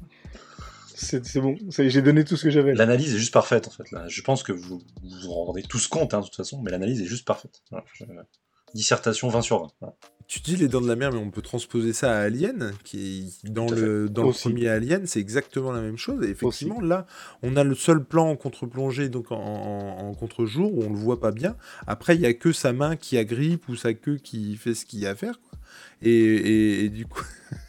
[0.96, 2.74] C'est bon, j'ai donné tout ce que j'avais.
[2.74, 3.92] L'analyse est juste parfaite en fait.
[3.92, 4.08] Là.
[4.08, 7.06] Je pense que vous vous, rendez tous compte hein, de toute façon, mais l'analyse est
[7.06, 7.62] juste parfaite.
[8.74, 9.94] Dissertation 20 sur 20.
[10.34, 13.32] Tu dis les dents de la mer, mais on peut transposer ça à Alien, qui
[13.44, 16.26] dans le dans le premier Alien, c'est exactement la même chose.
[16.26, 17.06] Et effectivement, là,
[17.44, 21.30] on a le seul plan en contre-plongée, donc en, contre-jour, où on le voit pas
[21.30, 21.56] bien.
[21.86, 24.88] Après, il y a que sa main qui agrippe ou sa queue qui fait ce
[24.88, 25.40] qu'il y a à faire.
[26.02, 27.22] Et, et du coup.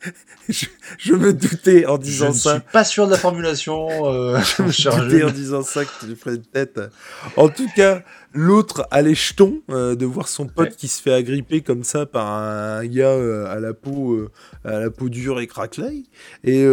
[0.48, 2.50] je, me doutais en disant ça.
[2.50, 3.88] Je ne suis pas sûr de la formulation.
[4.06, 6.80] Euh, je me doutais en disant ça que tu ferais une tête.
[7.36, 11.12] En tout cas, l'autre a les jetons euh, de voir son pote qui se fait
[11.12, 14.28] agripper comme ça par un gars euh, à la peau
[14.64, 16.04] à la peau dure et craquelée.
[16.44, 16.64] Et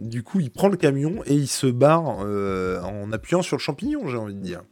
[0.00, 4.08] du coup, il prend le camion et il se barre en appuyant sur le champignon,
[4.08, 4.62] j'ai envie de dire.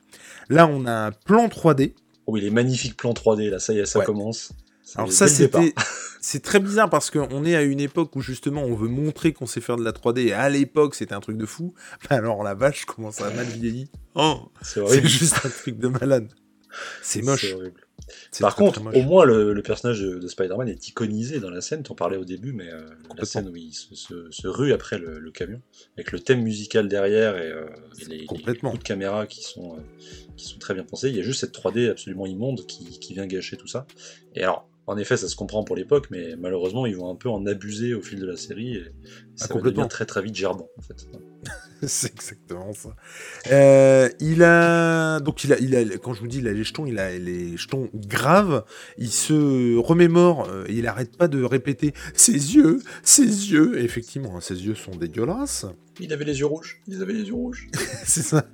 [0.48, 1.94] Là, on a un plan 3D.
[2.26, 4.52] Oui, les magnifiques plans 3D, là, ça y est, ça commence.
[4.96, 5.74] Alors ça, c'était,
[6.20, 9.46] c'est très bizarre parce qu'on est à une époque où justement on veut montrer qu'on
[9.46, 10.26] sait faire de la 3D.
[10.26, 11.74] Et à l'époque, c'était un truc de fou.
[12.10, 13.88] alors la vache, comment ça a mal vieilli.
[14.14, 16.28] Oh, c'est juste un truc de malade.
[17.02, 17.54] C'est moche.
[18.40, 21.82] Par contre, au moins le, personnage de, Spider-Man est iconisé dans la scène.
[21.82, 22.80] T'en parlais au début, mais euh,
[23.16, 25.60] la scène où il se, rue après le, camion,
[25.96, 27.66] avec le thème musical derrière et, euh,
[28.08, 29.80] les, coups de caméra qui sont, euh,
[30.36, 31.08] qui sont très bien pensés.
[31.08, 33.86] Il y a juste cette 3D absolument immonde qui, qui vient gâcher tout ça.
[34.34, 37.30] Et alors, en effet, ça se comprend pour l'époque, mais malheureusement, ils vont un peu
[37.30, 38.84] en abuser au fil de la série et
[39.34, 41.06] ça ah, va devenir très très vite gerbant, en fait.
[41.86, 42.94] c'est exactement ça.
[43.50, 46.64] Euh, il a donc il a, il a quand je vous dis il a les
[46.64, 48.64] jetons, il a les jetons graves.
[48.98, 53.78] Il se remémore euh, et il arrête pas de répéter ses yeux, ses yeux.
[53.78, 55.66] Et effectivement, ses yeux sont dégueulasses.
[56.00, 56.80] Il avait les yeux rouges.
[56.88, 57.68] Il avait les yeux rouges.
[58.04, 58.46] c'est ça.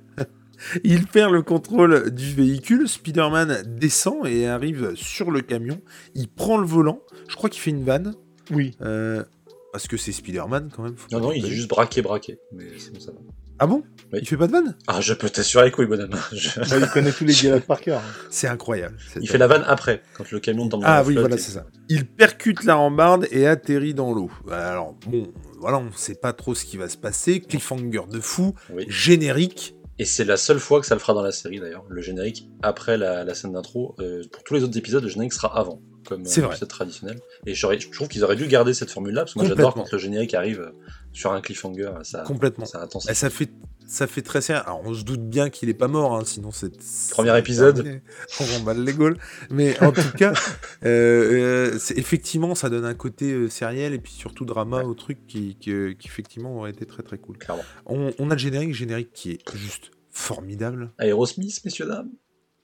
[0.83, 5.81] Il perd le contrôle du véhicule, Spider-Man descend et arrive sur le camion,
[6.15, 8.13] il prend le volant, je crois qu'il fait une vanne.
[8.51, 8.75] Oui.
[8.81, 9.23] Euh,
[9.71, 10.95] parce que c'est Spider-Man quand même.
[11.11, 12.39] non, non, il est juste braqué, braqué.
[12.51, 12.65] Mais
[12.99, 13.11] ça
[13.57, 13.83] Ah bon?
[14.13, 14.75] Il fait pas de vanne?
[14.87, 16.11] Ah, je peux t'assurer que oui, bonhomme.
[16.33, 18.01] il connaît tous les dialogues par cœur.
[18.29, 18.97] C'est incroyable.
[19.21, 21.65] Il fait la vanne après, quand le camion tombe dans Ah oui, voilà, c'est ça.
[21.87, 24.29] Il percute la rambarde et atterrit dans l'eau.
[24.51, 27.39] Alors, bon, voilà, on sait pas trop ce qui va se passer.
[27.39, 28.53] Cliffhanger de fou,
[28.87, 29.75] générique.
[29.99, 32.47] Et c'est la seule fois que ça le fera dans la série d'ailleurs, le générique
[32.63, 33.95] après la, scène d'intro.
[33.99, 37.19] Euh, pour tous les autres épisodes, le générique sera avant, comme c'est euh, traditionnel.
[37.45, 39.97] Et je trouve qu'ils auraient dû garder cette formule-là, parce que moi j'adore quand le
[39.97, 40.71] générique arrive euh,
[41.13, 41.91] sur un cliffhanger.
[42.03, 42.65] Ça, Complètement.
[42.65, 43.49] Ça, Et ça fait
[43.91, 44.63] ça fait très sérieux.
[44.65, 46.71] Alors, on se doute bien qu'il est pas mort, hein, sinon c'est.
[47.11, 48.01] Premier épisode.
[48.39, 49.17] On remballe les Gaules.
[49.49, 50.31] Mais en tout cas,
[50.85, 55.71] euh, effectivement, ça donne un côté sériel et puis surtout drama au truc qui, qui,
[56.05, 57.37] effectivement aurait été très très cool.
[57.85, 60.93] On, on, a le générique, générique qui est juste formidable.
[60.97, 62.11] Aerosmith, messieurs, dames.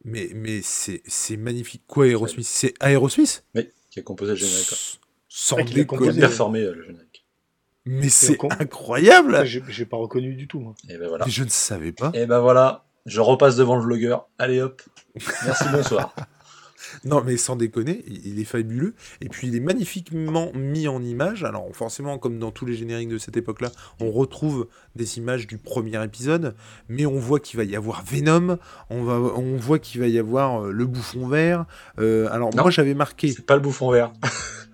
[0.06, 1.84] Mais, mais c'est magnifique.
[1.88, 2.48] Quoi, Aerosmith?
[2.48, 3.44] C'est Aerosmith?
[3.54, 5.04] Oui, qui a composé le générique.
[5.28, 5.86] Sans a déconner.
[5.86, 6.20] composé.
[6.20, 7.07] Bien formé, euh, le générique.
[7.88, 10.60] Mais c'est incroyable J'ai pas reconnu du tout.
[10.60, 10.76] moi.
[10.90, 11.26] Et ben voilà.
[11.26, 12.12] Mais Je ne savais pas.
[12.14, 14.28] Et ben voilà, je repasse devant le vlogueur.
[14.38, 14.82] Allez hop.
[15.46, 16.14] Merci, bonsoir.
[17.04, 18.96] Non, mais sans déconner, il il est fabuleux.
[19.20, 21.44] Et puis, il est magnifiquement mis en image.
[21.44, 23.70] Alors, forcément, comme dans tous les génériques de cette époque-là,
[24.00, 26.56] on retrouve des images du premier épisode,
[26.88, 28.58] mais on voit qu'il va y avoir Venom,
[28.90, 31.66] on, va, on voit qu'il va y avoir euh, le bouffon vert.
[32.00, 32.62] Euh, alors, Non.
[32.62, 33.32] moi, j'avais marqué.
[33.34, 34.14] C'est pas le bouffon vert.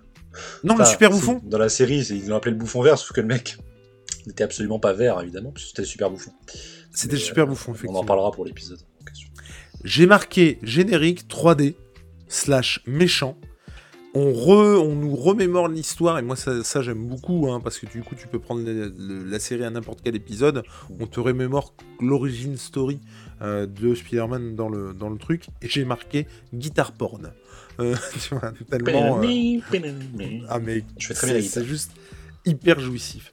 [0.64, 3.20] Non, le super bouffon Dans la série, ils l'ont appelé le bouffon vert, sauf que
[3.20, 3.56] le mec
[4.26, 6.32] n'était absolument pas vert, évidemment, puisque c'était le super bouffon.
[6.92, 8.00] C'était le super euh, bouffon, On effectivement.
[8.00, 8.78] en parlera pour l'épisode.
[9.84, 11.74] J'ai marqué générique 3D
[12.28, 13.36] slash méchant.
[14.16, 17.86] On, re- on nous remémore l'histoire, et moi ça, ça, j'aime beaucoup, hein, parce que
[17.86, 20.62] du coup tu peux prendre le- le- la série à n'importe quel épisode,
[21.00, 23.00] on te remémore l'origine story
[23.42, 27.32] euh, de Spider-Man dans le, dans le truc, et j'ai marqué guitare porn.
[27.80, 29.18] Euh, tu vois, tellement...
[29.18, 29.20] euh,
[30.48, 30.84] Ah mais
[31.54, 31.92] c'est juste
[32.46, 33.32] hyper jouissif.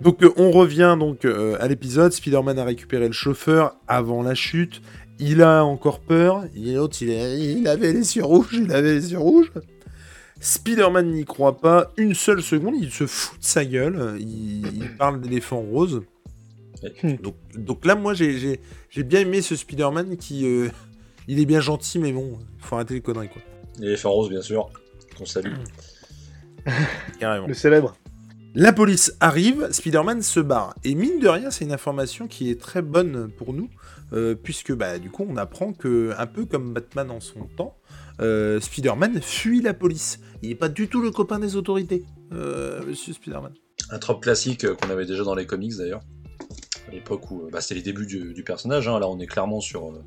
[0.00, 2.12] Donc euh, on revient donc à l'épisode.
[2.12, 4.80] Spider-Man a récupéré le chauffeur avant la chute.
[5.18, 6.44] Il a encore peur.
[6.54, 8.52] L'autre, il, a- il avait les yeux rouges.
[8.52, 9.50] Il avait les yeux rouges.
[10.40, 12.74] Spider-Man n'y croit pas une seule seconde.
[12.80, 14.16] Il se fout de sa gueule.
[14.20, 16.02] Il, il parle d'éléphant rose.
[17.20, 20.46] Donc, donc là, moi, j'ai- j'ai bien aimé ce Spider-Man qui...
[20.46, 20.68] euh,
[21.26, 23.42] il est bien gentil, mais bon, faut arrêter les conneries, quoi.
[23.78, 24.70] L'éléphant rose, bien sûr,
[25.16, 25.52] qu'on salue.
[27.20, 27.46] Carrément.
[27.46, 27.96] Le célèbre.
[28.54, 30.74] La police arrive, Spider-Man se barre.
[30.82, 33.68] Et mine de rien, c'est une information qui est très bonne pour nous,
[34.12, 37.76] euh, puisque bah, du coup, on apprend que, un peu comme Batman en son temps,
[38.20, 40.18] euh, Spider-Man fuit la police.
[40.42, 43.52] Il n'est pas du tout le copain des autorités, euh, monsieur Spider-Man.
[43.90, 46.00] Un trope classique euh, qu'on avait déjà dans les comics d'ailleurs.
[46.88, 48.88] À l'époque où euh, bah, c'était les débuts du, du personnage.
[48.88, 48.98] hein.
[48.98, 50.02] Là, on est clairement sur euh,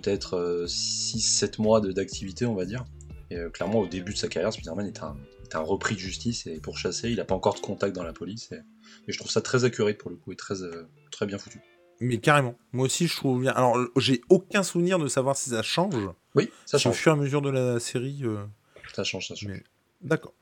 [0.00, 2.84] peut-être 6-7 mois de- d'activité, on va dire.
[3.30, 6.00] Et euh, clairement, au début de sa carrière, Spider-Man est un, est un repris de
[6.00, 8.52] justice et pour chasser, il n'a pas encore de contact dans la police.
[8.52, 8.56] Et,
[9.08, 11.60] et je trouve ça très accurate pour le coup et très, euh, très bien foutu.
[12.00, 12.56] Mais carrément.
[12.72, 13.52] Moi aussi, je trouve bien.
[13.52, 15.94] Alors, j'ai aucun souvenir de savoir si ça change.
[16.34, 16.94] Oui, ça Au change.
[16.96, 18.20] fur et à mesure de la série.
[18.24, 18.44] euh,
[18.94, 19.48] Ça change, ça change.
[19.50, 19.62] Mais-
[20.02, 20.34] D'accord.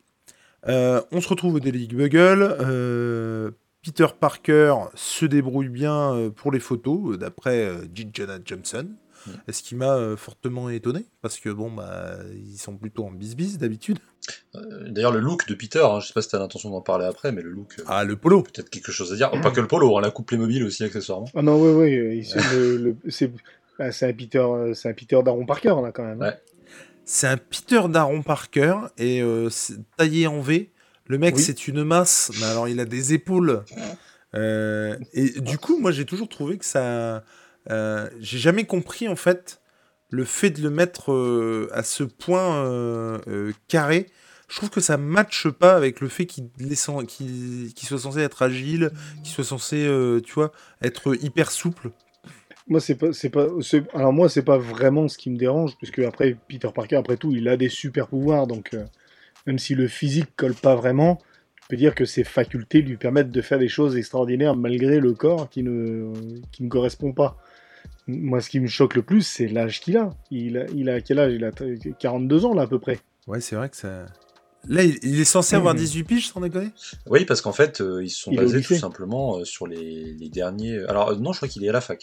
[0.67, 2.57] Euh, on se retrouve au Daily Bugle.
[2.61, 3.51] euh,
[3.85, 8.09] Peter Parker se débrouille bien euh, pour les photos, euh, d'après euh, J.
[8.13, 8.89] Jonah Jameson.
[9.51, 13.59] Ce qui m'a euh, fortement étonné, parce que bon, bah, ils sont plutôt en bis-bis
[13.59, 13.99] d'habitude.
[14.55, 17.05] Euh, D'ailleurs, le look de Peter, hein, je sais pas si t'as l'intention d'en parler
[17.07, 19.31] après, mais le look, euh, Ah, le polo peut-être quelque chose à dire.
[19.33, 21.29] Oh, pas que le polo, hein, la coupe Playmobil aussi accessoirement.
[21.35, 22.25] Ah non, oui, oui.
[23.09, 23.31] c'est
[23.79, 26.23] ah, c'est un Peter, c'est un Peter Daron Parker là quand même.
[26.23, 26.27] hein.
[26.29, 26.41] Ouais.
[27.05, 30.71] C'est un Peter Daron Parker, et euh, c'est taillé en V.
[31.07, 31.43] Le mec, Oui.
[31.43, 33.63] c'est une masse, mais alors il a des épaules.
[34.35, 37.23] Euh, et du coup, moi, j'ai toujours trouvé que ça.
[37.71, 39.61] Euh, j'ai jamais compris, en fait,
[40.11, 44.07] le fait de le mettre euh, à ce point euh, carré.
[44.49, 48.91] Je trouve que ça matche pas avec le fait qu'il soit censé être agile,
[49.23, 49.89] qu'il soit censé,
[50.25, 51.91] tu vois, être hyper souple.
[52.69, 53.47] Moi, c'est pas, pas,
[53.95, 57.33] alors moi, c'est pas vraiment ce qui me dérange, puisque après Peter Parker, après tout,
[57.33, 58.77] il a des super pouvoirs, donc
[59.47, 61.19] même si le physique colle pas vraiment,
[61.65, 65.15] je peux dire que ses facultés lui permettent de faire des choses extraordinaires malgré le
[65.15, 66.13] corps qui ne,
[66.53, 67.39] qui ne correspond pas.
[68.07, 70.11] Moi, ce qui me choque le plus, c'est l'âge qu'il a.
[70.31, 71.33] Il a, il a quel âge?
[71.35, 71.51] Il a
[71.99, 73.01] 42 ans là à peu près.
[73.27, 74.07] Ouais, c'est vrai que ça.
[74.67, 75.81] Là, il, est censé avoir Mhm.
[75.81, 76.71] 18 piges, sans déconner?
[77.07, 80.15] Oui, parce qu'en fait, euh, ils se sont Il basés tout simplement euh, sur les,
[80.15, 80.79] les derniers.
[80.89, 82.03] Alors, euh, non, je crois qu'il est à la fac.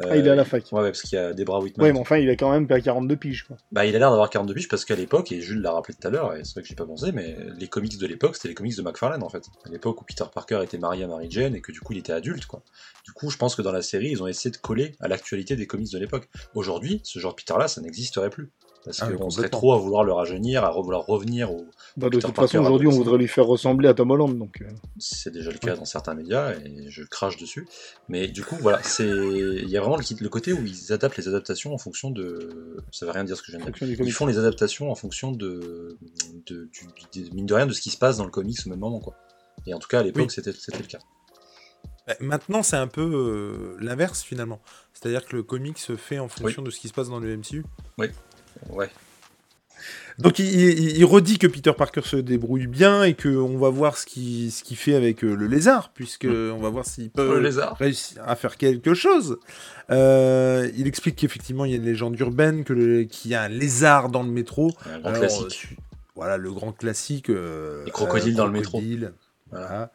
[0.00, 0.64] Euh, Ah, il est à la fac.
[0.72, 1.86] Ouais, ouais, parce qu'il y a Debra Whitman.
[1.86, 3.44] Ouais, mais enfin, il a quand même pas 42 piges.
[3.44, 3.56] Quoi.
[3.72, 6.06] Bah, il a l'air d'avoir 42 piges parce qu'à l'époque, et Jules l'a rappelé tout
[6.06, 8.36] à l'heure, et c'est vrai que j'y ai pas pensé, mais les comics de l'époque,
[8.36, 9.44] c'était les comics de McFarlane en fait.
[9.64, 11.98] À l'époque où Peter Parker était marié à Mary Jane et que du coup il
[11.98, 12.62] était adulte, quoi.
[13.04, 15.56] Du coup, je pense que dans la série, ils ont essayé de coller à l'actualité
[15.56, 16.28] des comics de l'époque.
[16.54, 18.50] Aujourd'hui, ce genre de Peter-là, ça n'existerait plus.
[18.86, 21.66] Parce Ah, qu'on serait trop à vouloir le rajeunir, à vouloir revenir au.
[21.96, 24.38] Bah, de Peter toute Parker façon, aujourd'hui, on voudrait lui faire ressembler à Tom Holland.
[24.38, 24.66] Donc, euh,
[24.98, 27.66] C'est déjà le cas dans certains médias et je crache dessus.
[28.08, 31.16] Mais du coup, voilà, c'est il y a vraiment le, le côté où ils adaptent
[31.16, 32.76] les adaptations en fonction de.
[32.92, 34.00] Ça veut rien dire ce que je viens en de dire.
[34.00, 35.98] Ils font les adaptations en fonction de,
[36.46, 38.70] de, du- du- mine de rien de ce qui se passe dans le comics au
[38.70, 39.14] même moment quoi.
[39.66, 40.30] Et en tout cas à l'époque Oui.
[40.30, 40.98] c'était c'était le cas.
[42.06, 44.60] Bah, Maintenant, c'est un peu euh, l'inverse finalement.
[44.92, 47.36] C'est-à-dire que le comic se fait en fonction de ce qui se passe dans le
[47.36, 47.64] MCU.
[48.70, 48.88] Ouais.
[50.18, 53.98] Donc il, il- il redit que Peter Parker se débrouille bien et qu'on va voir
[53.98, 57.40] ce qu'il ce fait avec euh, le lézard, puisque on va voir s'il peut Le
[57.40, 57.76] lézard.
[57.76, 59.38] réussir à faire quelque chose.
[59.90, 63.48] Euh, il explique qu'effectivement il y a une légende urbaine, que qu'il y a un
[63.48, 64.72] lézard dans le métro.
[64.86, 65.68] Un grand Alors, classique.
[65.72, 65.76] euh,
[66.14, 67.28] voilà le grand classique.
[67.28, 68.80] euh, Les crocodiles dans le métro.
[69.50, 69.92] Voilà.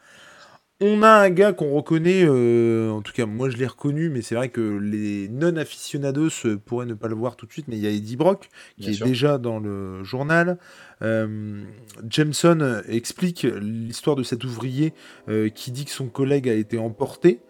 [0.81, 4.21] On a un gars qu'on reconnaît, euh, en tout cas moi je l'ai reconnu, mais
[4.23, 7.77] c'est vrai que les non-aficionados euh, pourraient ne pas le voir tout de suite, mais
[7.77, 9.05] il y a Eddie Brock qui Bien est sûr.
[9.05, 10.57] déjà dans le journal.
[11.03, 11.63] Euh,
[12.09, 14.93] Jameson explique l'histoire de cet ouvrier
[15.29, 17.41] euh, qui dit que son collègue a été emporté.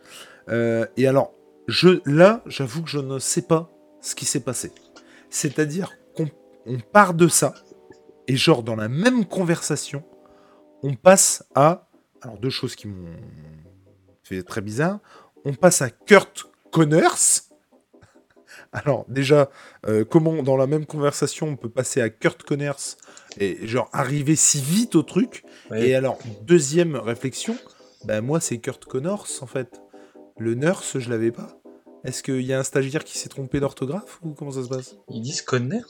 [0.98, 1.34] Et alors,
[1.70, 4.74] je, là, j'avoue que je ne sais pas ce qui s'est passé.
[5.30, 6.28] C'est-à-dire qu'on
[6.66, 7.54] on part de ça,
[8.28, 10.04] et genre dans la même conversation,
[10.84, 11.88] on passe à...
[12.22, 13.16] Alors deux choses qui m'ont
[14.24, 15.00] fait très bizarre.
[15.44, 17.42] On passe à Kurt Connors.
[18.74, 19.50] Alors déjà,
[19.88, 22.98] euh, comment dans la même conversation on peut passer à Kurt Connors
[23.38, 25.44] et genre arriver si vite au truc?
[25.70, 25.88] Ouais.
[25.88, 27.58] Et alors, deuxième réflexion,
[28.06, 29.82] ben moi c'est Kurt Connors en fait.
[30.38, 31.60] Le nurse, je l'avais pas.
[32.04, 34.96] Est-ce qu'il y a un stagiaire qui s'est trompé d'orthographe ou comment ça se passe?
[35.10, 35.86] Ils disent Connors?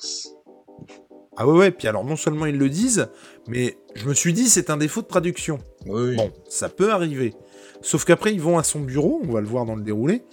[1.37, 3.07] Ah ouais ouais, puis alors non seulement ils le disent,
[3.47, 5.59] mais je me suis dit c'est un défaut de traduction.
[5.85, 6.15] Oui.
[6.17, 7.33] Bon, ça peut arriver.
[7.81, 10.23] Sauf qu'après ils vont à son bureau, on va le voir dans le déroulé,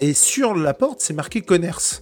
[0.00, 2.00] et sur la porte c'est marqué Connors.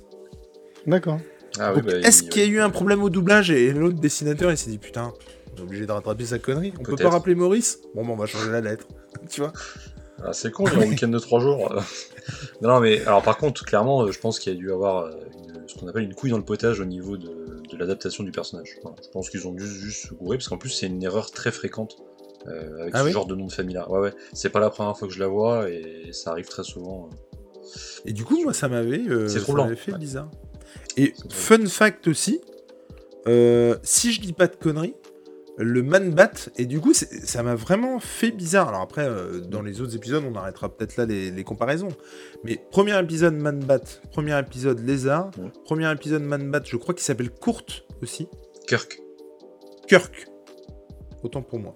[0.86, 1.18] D'accord.
[1.58, 3.98] Ah oui, bah, est-ce il- qu'il y a eu un problème au doublage et l'autre
[3.98, 5.12] dessinateur il s'est dit putain,
[5.52, 7.80] on est obligé de rattraper sa connerie, on peut pas rappeler Maurice?
[7.94, 8.86] Bon, bon, on va changer la lettre.
[9.30, 9.52] tu vois
[10.22, 11.74] Ah, c'est con, j'ai un week-end de 3 jours.
[12.62, 15.10] non, mais alors par contre, clairement, je pense qu'il y a dû avoir euh,
[15.48, 17.28] une- ce qu'on appelle une couille dans le potage au niveau de,
[17.74, 18.76] de l'adaptation du personnage.
[18.82, 18.96] Voilà.
[19.02, 21.50] Je pense qu'ils ont dû juste se gourer, parce qu'en plus, c'est une erreur très
[21.52, 21.96] fréquente
[22.46, 23.90] euh, avec Ah ce oui genre de nom de famille-là.
[23.90, 24.12] Ouais, ouais.
[24.32, 27.08] C'est pas la première fois que je la vois, et ça arrive très souvent.
[27.12, 27.66] euh.
[28.04, 29.98] Et du coup, moi, ça m'avait euh, fait Ouais.
[29.98, 30.30] bizarre.
[30.96, 32.40] Et fun fact aussi,
[33.82, 34.94] si je dis pas de conneries,
[35.56, 38.68] le man bat, et du coup, ça m'a vraiment fait bizarre.
[38.68, 41.90] Alors après, euh, dans les autres épisodes, on arrêtera peut-être là les, les comparaisons.
[42.42, 43.78] Mais premier épisode man bat,
[44.10, 45.50] premier épisode lézard, Ouais.
[45.64, 48.26] premier épisode man bat, je crois qu'il s'appelle Kurt aussi.
[48.66, 49.00] Kirk.
[49.86, 50.26] Kirk.
[51.22, 51.72] Autant pour moi.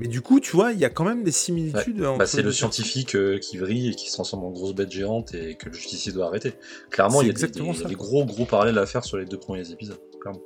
[0.00, 2.04] Mais du coup, tu vois, il y a quand même des similitudes.
[2.04, 4.90] entre Bah, c'est le scientifique euh, qui vrille et qui se transforme en grosse bête
[4.92, 6.52] géante et que le justicier doit arrêter.
[6.90, 7.88] Clairement, il y a des, exactement des- ça.
[7.88, 9.98] des gros gros parallèles à faire sur les deux premiers épisodes.
[10.20, 10.40] Clairement.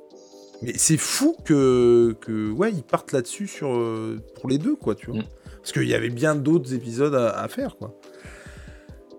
[0.61, 4.95] Mais c'est fou que, que ouais, ils partent là-dessus sur euh, pour les deux, quoi,
[4.95, 5.19] tu vois.
[5.19, 5.27] Mm.
[5.59, 7.99] Parce qu'il y avait bien d'autres épisodes à, à faire, quoi.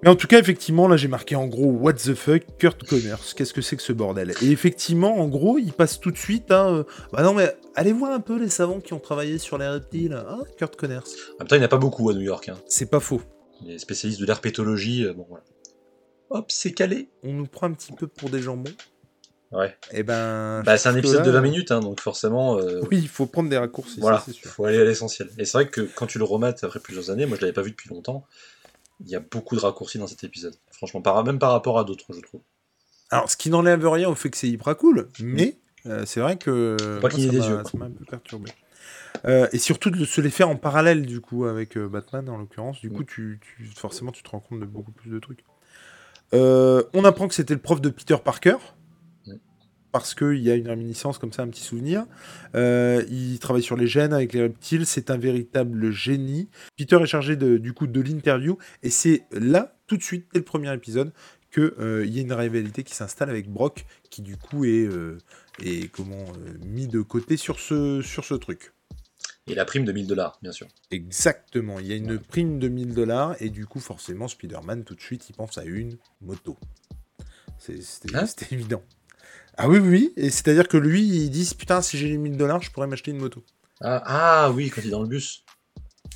[0.03, 3.35] Mais en tout cas, effectivement, là, j'ai marqué en gros What the fuck, Kurt Connors.
[3.35, 4.35] Qu'est-ce que c'est que ce bordel?
[4.43, 6.69] Et effectivement, en gros, il passe tout de suite à.
[6.69, 9.67] euh, bah non, mais allez voir un peu les savants qui ont travaillé sur les
[9.67, 10.13] reptiles.
[10.13, 11.05] Ah, Kurt Connors.
[11.37, 12.51] En même temps, il n'y en a pas beaucoup à New York.
[12.51, 12.59] Hein.
[12.67, 13.23] C'est pas faux.
[13.65, 15.45] Les spécialistes de l'herpétologie, euh, bon voilà.
[16.29, 17.09] Hop, c'est calé.
[17.23, 18.73] On nous prend un petit peu pour des jambons.
[19.55, 19.77] Ouais.
[19.93, 20.63] Et ben.
[20.65, 23.27] Bah, c'est un épisode de là, 20 minutes, hein, donc forcément, euh, Oui, il faut
[23.27, 24.51] prendre des raccourcis, voilà, sûr.
[24.51, 25.31] faut aller à l'essentiel.
[25.39, 27.63] Et c'est vrai que quand tu le remates après plusieurs années, moi je l'avais pas
[27.63, 28.27] vu depuis longtemps,
[29.01, 30.55] il y a beaucoup de raccourcis dans cet épisode.
[30.73, 32.41] Franchement, par, même par rapport à d'autres, je trouve.
[33.11, 36.37] Alors, ce qui n'enlève rien au fait que c'est hyper cool, mais euh, c'est vrai
[36.37, 38.51] que pas moi, cligner ça des yeux, ça m'a un peu perturbé.
[39.27, 42.81] Euh, et surtout de se les faire en parallèle, du coup, avec Batman, en l'occurrence.
[42.81, 42.93] Du Mm.
[42.95, 45.45] coup, tu, tu- forcément, tu te rends compte de beaucoup plus de trucs.
[46.35, 48.57] Euh, on apprend que c'était le prof de Peter Parker.
[49.95, 52.05] Parce qu'il y a une réminiscence comme ça, un petit souvenir.
[52.57, 56.49] Euh, il travaille sur les gènes avec les reptiles, c'est un véritable génie.
[56.77, 60.41] Peter est chargé de, du coup de l'interview, et c'est là, tout de suite, dès
[60.41, 61.13] le premier épisode,
[61.53, 61.73] qu'il
[62.09, 65.17] y a une rivalité qui s'installe avec Brock, qui du coup est, euh,
[65.63, 68.73] est comment, euh, mis de côté sur ce, sur ce truc.
[69.47, 70.67] Et la prime de 1000 dollars, bien sûr.
[70.91, 74.97] Exactement, il y a une prime de 1000 dollars, et du coup, forcément, Spider-Man, tout
[74.97, 76.59] de suite, il pense à une moto.
[77.59, 78.27] C'était Hein?
[78.27, 78.83] c'était évident.
[79.57, 82.37] Ah oui, oui, oui, et c'est-à-dire que lui, il dit, putain, si j'ai les 1000
[82.37, 83.45] dollars, je pourrais m'acheter une moto.
[83.81, 84.03] Ah,
[84.47, 85.45] ah oui, quand il est dans le bus.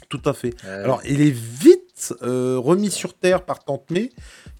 [0.09, 0.55] Tout à fait.
[0.65, 4.11] Euh, Alors, il est vite euh, remis sur terre par Tante May,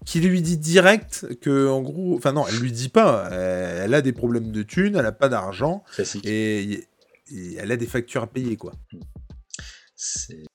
[0.05, 3.29] qui lui dit direct que, en gros, enfin non, elle lui dit pas.
[3.31, 6.25] euh, elle a des problèmes de thunes, elle a pas d'argent classique.
[6.25, 6.85] et,
[7.31, 8.73] et elle a des factures à payer, quoi.
[9.95, 10.45] C'est-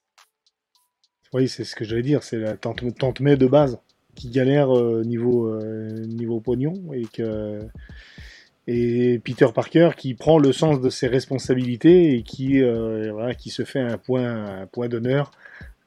[1.32, 3.78] Oui, c'est ce que j'allais dire, c'est la tante, tante May de base
[4.14, 7.60] qui galère euh, niveau, euh, niveau pognon et que
[8.66, 13.50] et Peter Parker qui prend le sens de ses responsabilités et qui, euh, voilà, qui
[13.50, 15.30] se fait un point, un point d'honneur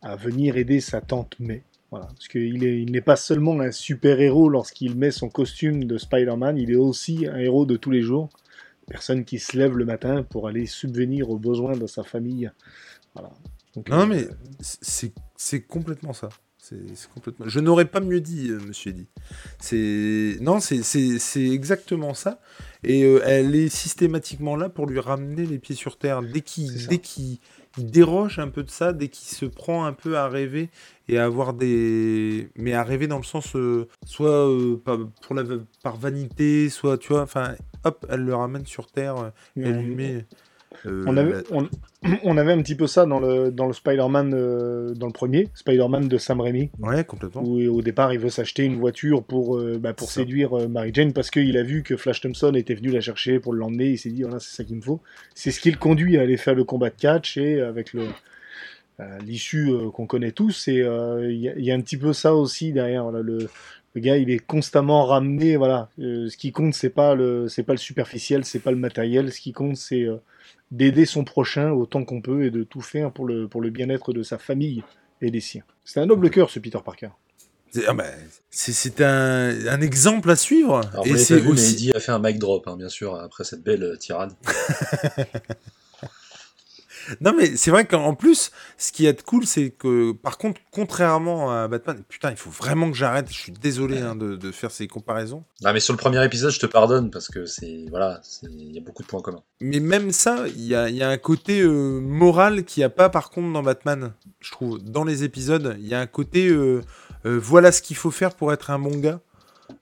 [0.01, 1.63] à venir aider sa tante May.
[1.89, 2.05] Voilà.
[2.07, 6.57] Parce qu'il est- il n'est pas seulement un super-héros lorsqu'il met son costume de Spider-Man,
[6.57, 8.29] il est aussi un héros de tous les jours.
[8.87, 12.49] Personne qui se lève le matin pour aller subvenir aux besoins de sa famille.
[13.13, 13.31] Voilà.
[13.75, 14.27] Donc, Non, euh, mais
[14.59, 16.29] c'est c'est complètement ça.
[16.69, 17.47] C'est c'est complètement.
[17.47, 19.05] Je n'aurais pas mieux dit, euh, Monsieur Eddy.
[19.59, 22.39] C'est non, c'est- c'est c'est exactement ça.
[22.83, 26.87] Et euh, elle est systématiquement là pour lui ramener les pieds sur terre dès qu'il
[26.87, 26.99] dès
[27.77, 30.69] déroge un peu de ça, dès qu'il se prend un peu à rêver
[31.07, 34.47] et à avoir des, mais à rêver dans le sens euh, soit
[34.83, 35.43] pas- pour la
[35.83, 39.31] par vanité, soit tu vois, enfin, hop, elle le ramène sur terre.
[39.55, 40.25] elle lui met.
[40.85, 41.69] Euh, On avait, la- on,
[42.23, 45.47] on avait un petit peu ça dans le, dans le Spider-Man, euh, dans le premier,
[45.53, 47.41] Spider-Man de Sam Raimi, Ouais, complètement.
[47.43, 50.91] où au départ il veut s'acheter une voiture pour, euh, bah, pour séduire euh, Mary
[50.93, 53.91] Jane parce qu'il a vu que Flash Thompson était venu la chercher pour l'emmener.
[53.91, 55.01] Il s'est dit voilà, c'est ça qu'il me faut.
[55.35, 58.03] C'est ce qui le conduit à aller faire le combat de catch et avec le.
[58.99, 61.81] euh, L'issue euh, qu'on connaît tous, et euh, il y, a- il y a un
[61.81, 63.03] petit peu ça aussi derrière.
[63.03, 63.47] voilà, le,
[63.93, 65.55] le gars, il est constamment ramené.
[65.55, 68.77] Voilà, Euh, ce qui compte, c'est pas le, c'est pas le superficiel, c'est pas le
[68.77, 69.31] matériel.
[69.31, 70.17] Ce qui compte, c'est euh,
[70.71, 74.13] d'aider son prochain autant qu'on peut et de tout faire pour le, pour le bien-être
[74.13, 74.83] de sa famille
[75.21, 75.63] et des siens.
[75.85, 77.09] C'est un noble cœur, ce Peter Parker.
[77.71, 78.05] C'est ah bah,
[78.99, 80.81] un, un exemple à suivre.
[80.93, 81.73] Alors, et c'est vu, mais aussi.
[81.73, 84.33] Eddie a fait un mic drop, hein, bien sûr, après cette belle tirade.
[87.21, 91.51] Non, mais c'est vrai qu'en plus, ce qui est cool, c'est que, par contre, contrairement
[91.51, 93.27] à Batman, putain, il faut vraiment que j'arrête.
[93.29, 95.43] Je suis désolé hein, de, de faire ces comparaisons.
[95.63, 97.85] Ah, mais sur le premier épisode, je te pardonne parce que c'est.
[97.89, 99.43] Voilà, il y a beaucoup de points communs.
[99.61, 102.85] Mais même ça, il y a, il y a un côté euh, moral qu'il n'y
[102.85, 104.13] a pas, par contre, dans Batman.
[104.39, 106.81] Je trouve, dans les épisodes, il y a un côté euh,
[107.25, 109.19] euh, voilà ce qu'il faut faire pour être un bon gars.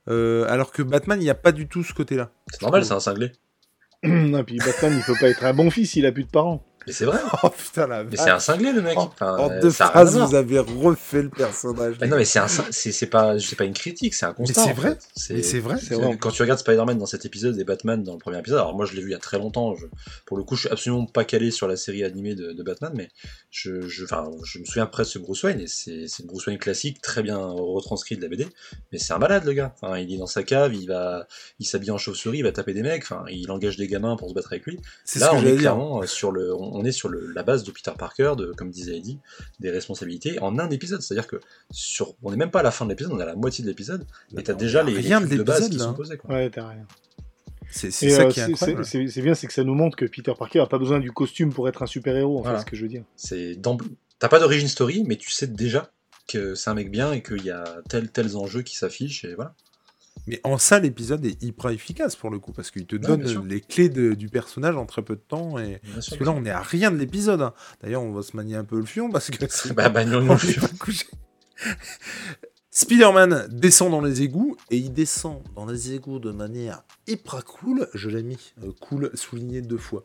[0.08, 2.32] Euh, alors que Batman, il n'y a pas du tout ce côté-là.
[2.52, 3.32] C'est normal, c'est un cinglé.
[4.04, 6.64] Et puis Batman, il peut pas être un bon fils, il a plus de parents.
[6.88, 7.20] Mais c'est vrai.
[7.44, 8.98] Oh putain, la Mais c'est un cinglé, le mec.
[8.98, 11.96] En, Enfin, en euh, deux phrases, vous avez refait le personnage.
[12.02, 14.64] Mais non, mais c'est un, c'est pas, c'est pas une critique, c'est un constat.
[14.64, 14.98] c'est vrai.
[15.16, 15.76] c'est vrai.
[15.82, 16.18] C'est vrai.
[16.18, 18.86] Quand tu regardes Spider-Man dans cet épisode et Batman dans le premier épisode, alors moi
[18.86, 19.86] je l'ai vu il y a très longtemps, je-
[20.26, 22.92] pour le coup je suis absolument pas calé sur la série animée de, de Batman,
[22.96, 23.10] mais
[23.52, 26.46] je, je, enfin, je me souviens presque de Bruce Wayne, et c'est c'est une Bruce
[26.48, 28.48] Wayne classique, très bien retranscrit de la BD,
[28.92, 31.28] mais c'est un malade le gars, enfin, il est dans sa cave, il va
[31.60, 34.30] il s'habille en chauve-souris, il va taper des mecs, enfin, il engage des gamins pour
[34.30, 34.80] se battre avec lui.
[35.16, 35.60] Là que on j'allais est dire.
[35.62, 38.54] clairement euh, sur le, on on est sur le, la base de Peter Parker, de,
[38.56, 39.20] comme disait Eddie,
[39.60, 41.40] des responsabilités en un épisode, c'est-à-dire que
[41.72, 43.64] sur, on n'est même pas à la fin de l'épisode, on est à la moitié
[43.64, 44.06] de l'épisode,
[44.38, 45.86] et t'as déjà les, les Rien de base qui là.
[45.86, 46.18] sont posés.
[46.18, 46.34] Quoi.
[46.36, 46.86] Ouais, t'as rien.
[47.72, 48.86] C'est ça euh, qui est c'est- incroyable.
[48.86, 51.12] c'est c'est bien, c'est que ça nous montre que Peter Parker a pas besoin du
[51.12, 52.60] costume pour être un super-héros, en Voilà.
[52.60, 53.04] fait, ce que je veux dire.
[53.16, 55.92] C'est d'emblée- T'as pas d'origine story, mais tu sais déjà
[56.28, 59.36] que c'est un mec bien et qu'il y a tels tels enjeux qui s'affichent et
[59.36, 59.54] voilà.
[60.28, 63.44] Mais en ça, l'épisode est hyper efficace pour le coup, parce qu'il te donne sûr.
[63.44, 65.60] les clés de- du personnage en très peu de temps.
[65.60, 65.80] Et...
[65.84, 66.18] Bien Parce sûr.
[66.18, 67.42] que là, on est à rien de l'épisode.
[67.42, 67.54] hein.
[67.84, 70.22] D'ailleurs, on va se manier un peu le fion parce que bah, bah, non, on
[70.24, 71.06] non, est pas couché.
[72.78, 77.88] Spider-Man descend dans les égouts et il descend dans les égouts de manière hyper cool.
[77.94, 80.04] Je l'ai mis euh, cool souligné deux fois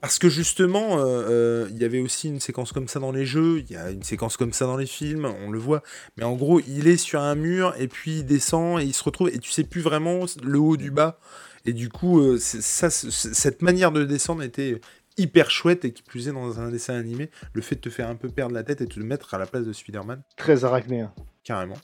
[0.00, 3.26] parce que justement, euh, euh, il y avait aussi une séquence comme ça dans les
[3.26, 3.64] jeux.
[3.68, 5.24] Il y a une séquence comme ça dans les films.
[5.24, 5.82] On le voit.
[6.16, 9.02] Mais en gros, il est sur un mur et puis il descend et il se
[9.02, 11.18] retrouve et tu sais plus vraiment le haut du bas.
[11.64, 14.80] Et du coup, ça, cette manière de descendre était
[15.16, 18.08] hyper chouette et qui plus est dans un dessin animé, le fait de te faire
[18.08, 20.64] un peu perdre la tête et de te mettre à la place de Spider-Man, Très
[20.64, 21.12] arachnéen.
[21.42, 21.78] carrément.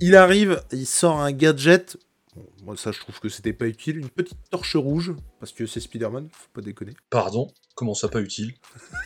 [0.00, 1.96] Il arrive, il sort un gadget.
[2.36, 3.98] Bon, moi, ça, je trouve que c'était pas utile.
[3.98, 6.94] Une petite torche rouge, parce que c'est Spider-Man, faut pas déconner.
[7.10, 8.54] Pardon, comment ça pas utile?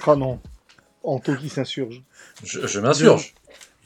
[0.07, 0.39] Ah non.
[1.03, 2.03] Anto qui s'insurge.
[2.45, 3.35] Je, je m'insurge.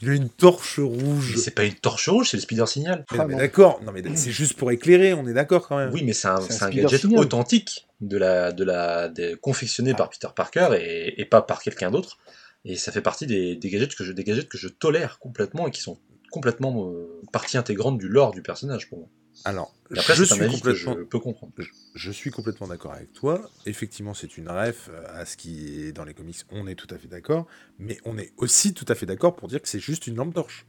[0.01, 1.37] Il a une torche Mais rouge.
[1.37, 3.03] c'est pas une torche rouge, c'est le Spider Signal.
[3.11, 5.91] Mais, Ah mais d'accord, non mais c'est juste pour éclairer, on est d'accord quand même.
[5.91, 6.39] Oui, mais c'est un,
[6.69, 7.19] gadget Signal.
[7.21, 11.89] authentique de la, de la, des- confectionné par Peter Parker et, et pas par quelqu'un
[11.89, 12.19] d'autre.
[12.63, 15.67] Et ça fait partie des, des gadgets que je, des gadgets que je tolère complètement
[15.67, 15.97] et qui sont
[16.31, 19.07] complètement euh, partie intégrante du lore du personnage pour moi.
[19.45, 21.53] Alors, après, je suis avis que je complètement peux comprendre.
[21.93, 23.49] Je suis complètement d'accord avec toi.
[23.65, 26.37] Effectivement, c'est une ref euh, à ce qui est dans les comics.
[26.51, 27.45] On est tout à fait d'accord.
[27.77, 30.33] Mais on est aussi tout à fait d'accord pour dire que c'est juste une lampe
[30.33, 30.65] torche.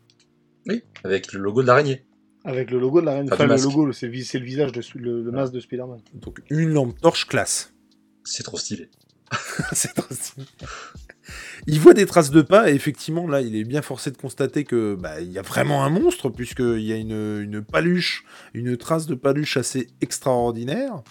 [0.67, 2.05] Oui, avec le logo de l'araignée.
[2.45, 3.29] Avec le logo de la reine.
[3.29, 6.01] Pas Enfin, le logo, c'est le visage, de, le, le masque de Spider-Man.
[6.15, 7.73] Donc, une lampe torche classe.
[8.25, 8.91] C'est trop stylé.
[9.73, 10.47] c'est trop stylé.
[11.67, 14.65] Il voit des traces de pas et effectivement là il est bien forcé de constater
[14.65, 18.77] que bah, il y a vraiment un monstre puisqu'il y a une, une paluche, une
[18.77, 21.03] trace de paluche assez extraordinaire.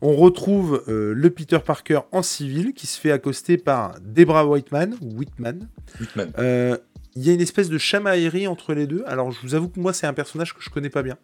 [0.00, 4.94] On retrouve euh, le Peter Parker en civil qui se fait accoster par Debra Whiteman,
[5.00, 5.68] Whitman,
[6.00, 6.30] Whitman.
[6.38, 6.76] Euh,
[7.16, 9.02] Il y a une espèce de chamaillerie entre les deux.
[9.06, 11.16] Alors, je vous avoue que moi, c'est un personnage que je connais pas bien.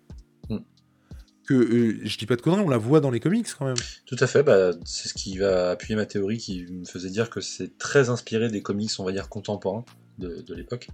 [1.46, 3.76] Que euh, je dis pas de conneries, on la voit dans les comics quand même.
[4.06, 7.30] Tout à fait, bah, c'est ce qui va appuyer ma théorie qui me faisait dire
[7.30, 9.84] que c'est très inspiré des comics, on va dire, contemporains
[10.18, 10.88] de, de l'époque.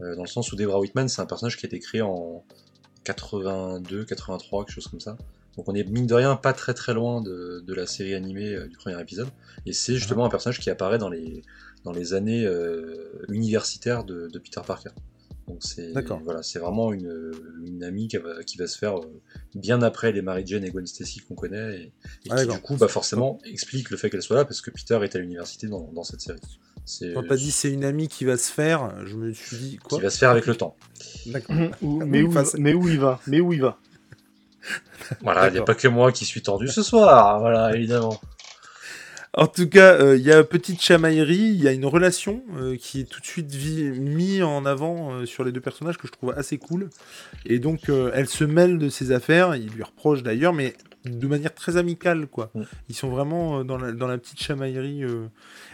[0.00, 2.44] Euh, dans le sens où Debra Whitman, c'est un personnage qui a été créé en
[3.04, 5.16] 82, 83, quelque chose comme ça.
[5.56, 8.54] Donc on est mine de rien pas très très loin de, de la série animée
[8.54, 9.28] euh, du premier épisode.
[9.66, 11.42] Et c'est justement un personnage qui apparaît dans les,
[11.84, 12.48] dans les années
[13.28, 14.90] universitaires de, de Peter Parker.
[15.50, 15.92] Donc c'est
[16.24, 17.32] voilà, c'est vraiment une,
[17.66, 19.20] une amie qui va, qui va se faire euh,
[19.54, 21.92] bien après les Mary Jane et Gwen Stacy qu'on connaît et, et
[22.30, 24.98] Ah, qui du coup bah, forcément explique le fait qu'elle soit là parce que Peter
[25.02, 26.40] est à l'université dans, dans cette série.
[26.84, 29.76] C'est Quand t'as dit c'est une amie qui va se faire, je me suis dit
[29.76, 30.76] quoi qui va se faire avec le temps.
[31.26, 31.32] Où-
[31.82, 33.20] Oui, mais, où, mais où il va?
[33.26, 33.78] Mais où il va?
[35.22, 38.20] Voilà, il n'y a pas que moi qui suis tordu ce soir, voilà, évidemment.
[39.34, 42.76] En tout cas, euh, il y a petite chamaillerie, il y a une relation euh,
[42.76, 43.54] qui est tout de suite
[43.96, 46.90] mise en avant euh, sur les deux personnages que je trouve assez cool.
[47.46, 50.74] Et donc, elle se mêle de ses affaires, il lui reproche d'ailleurs, mais
[51.04, 52.50] de manière très amicale, quoi.
[52.54, 52.62] Mm.
[52.88, 55.04] Ils sont vraiment dans la, dans la petite chamaillerie.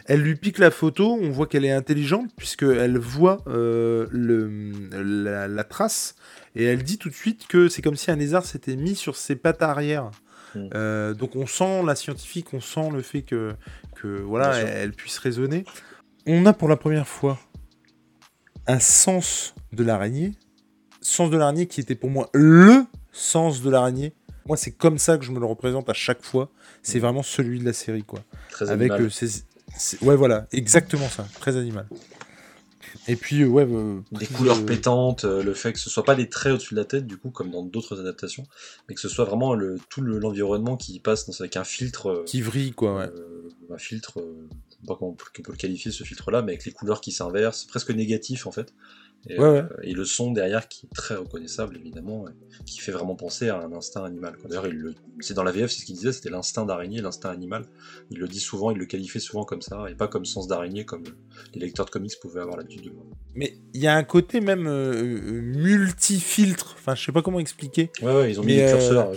[0.05, 5.65] Elle lui pique la photo, on voit qu'elle est intelligente, puisqu'elle voit le, la, la
[5.65, 6.15] trace,
[6.55, 9.17] et elle dit tout de suite que c'est comme si un lézard s'était mis sur
[9.17, 10.11] ses pattes arrière.
[10.57, 10.71] Mm.
[10.75, 13.55] Euh, donc on sent la scientifique, on sent le fait que,
[13.95, 15.65] que voilà, elle, elle puisse raisonner.
[16.27, 17.39] On a pour la première fois
[18.67, 20.33] un sens de l'araignée,
[21.01, 24.13] sens de l'araignée qui était pour moi le sens de l'araignée.
[24.47, 26.51] Moi, c'est comme ça que je me le représente à chaque fois.
[26.83, 28.21] C'est vraiment celui de la série, quoi.
[28.51, 29.11] Très Avec animal.
[29.11, 31.87] euh, ouais, voilà, exactement ça, très animal.
[33.09, 35.91] Et puis, euh, ouais, euh, des prise, couleurs euh, pétantes, euh, le fait que ce
[35.91, 38.45] soit pas des traits au-dessus de la tête, du coup, comme dans d'autres adaptations,
[38.89, 42.23] mais que ce soit vraiment le, tout le- l'environnement qui passe dans, avec un filtre,
[42.27, 42.97] qui vrille, quoi.
[42.99, 43.11] Ouais.
[43.75, 46.53] un filtre, je sais pas comment on peut, on peut le qualifier ce filtre-là, mais
[46.53, 48.73] avec les couleurs qui s'inversent, presque négatif en fait.
[49.29, 49.59] Et, Ouais, ouais.
[49.59, 52.27] euh, et le son derrière qui est très reconnaissable évidemment,
[52.65, 54.37] qui fait vraiment penser à un instinct animal.
[54.45, 57.31] D'ailleurs, il le- c'est dans la VF, c'est ce qu'il disait, c'était l'instinct d'araignée, l'instinct
[57.31, 57.67] animal.
[58.11, 60.85] Il le dit souvent, il le qualifiait souvent comme ça, et pas comme sens d'araignée
[60.85, 61.03] comme
[61.55, 63.07] les lecteurs de comics pouvaient avoir l'habitude de le voir.
[63.35, 66.75] Mais il y a un côté même euh, euh, multi-filtre.
[66.79, 67.91] Enfin, je sais pas comment expliquer.
[68.03, 69.11] Ouais, ouais, ils ont mis euh, curseurs.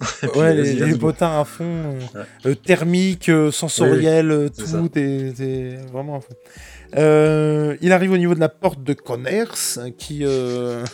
[0.36, 2.22] ouais, les, les potards à fond, Ouais.
[2.46, 6.34] euh, thermique, euh, sensoriel, tout, t'es t'es vraiment à fond.
[6.96, 8.94] Euh, il arrive au niveau de la porte de
[9.96, 10.84] qui, euh,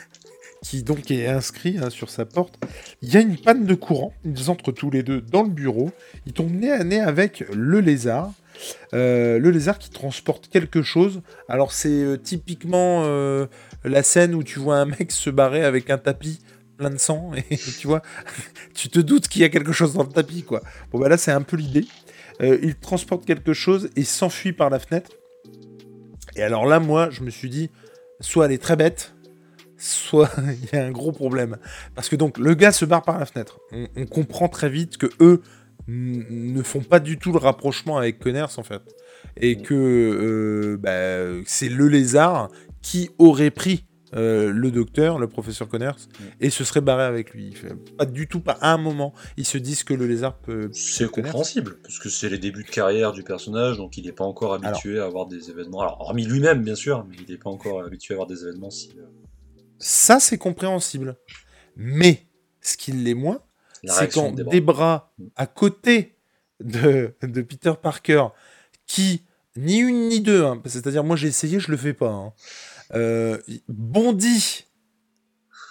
[0.62, 2.58] qui donc est inscrit hein, sur sa porte.
[3.02, 4.14] Il y a une panne de courant.
[4.24, 5.90] Ils entrent tous les deux dans le bureau.
[6.26, 8.32] Ils tombent nez à nez avec le lézard.
[8.94, 11.22] Euh, le lézard qui transporte quelque chose.
[11.48, 13.46] Alors c'est euh, typiquement euh,
[13.84, 16.40] la scène où tu vois un mec se barrer avec un tapis
[16.76, 18.02] plein de sang et tu vois,
[18.74, 20.44] tu te doutes qu'il y a quelque chose dans le tapis.
[20.92, 21.86] Bon bah là c'est un peu l'idée.
[22.40, 25.10] Euh, il transporte quelque chose et s'enfuit par la fenêtre.
[26.36, 27.70] Et alors là moi je me suis dit,
[28.20, 29.14] soit elle est très bête,
[29.76, 31.56] soit il y a un gros problème.
[31.94, 33.60] Parce que donc le gars se barre par la fenêtre.
[33.72, 35.42] On, comprend très vite que eux
[35.86, 38.82] ne font pas du tout le rapprochement avec Conners en fait.
[39.36, 42.48] Et que euh, bah, c'est le lézard
[42.82, 45.90] qui aurait pris euh, le docteur, le professeur Conners,
[46.40, 47.54] et se serait barré avec lui.
[47.98, 50.70] Pas du tout, pas à un moment, ils se disent que le lézard peut...
[50.72, 54.24] C'est compréhensible, parce que c'est les débuts de carrière du personnage, donc il n'est pas
[54.24, 55.80] encore habitué à avoir des événements.
[55.80, 58.70] Alors, hormis lui-même, bien sûr, mais il n'est pas encore habitué à avoir des événements
[58.70, 58.90] si.
[58.98, 59.02] euh,
[59.78, 61.16] Ça, c'est compréhensible.
[61.76, 62.26] Mais
[62.60, 63.40] ce qui l'est moins,
[63.86, 64.50] c'est quand des bras.
[64.52, 65.24] des bras Mm.
[65.36, 66.16] à côté
[66.60, 68.26] de, de Peter Parker,
[68.86, 69.24] qui,
[69.56, 72.32] ni une ni deux, hein, c'est-à-dire moi j'ai essayé, je le fais pas, hein,
[72.94, 74.64] euh, bondit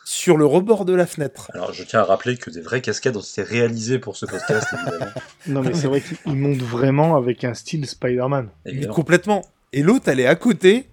[0.06, 1.50] sur le rebord de la fenêtre.
[1.54, 4.68] Alors, je tiens à rappeler que des vraies cascades ont été réalisées pour ce podcast,
[4.74, 5.12] évidemment.
[5.48, 8.50] Non, mais c'est vrai qu'il monte vraiment avec un style Spider-Man.
[8.92, 9.44] Complètement.
[9.72, 10.88] Et l'autre, elle est à côté.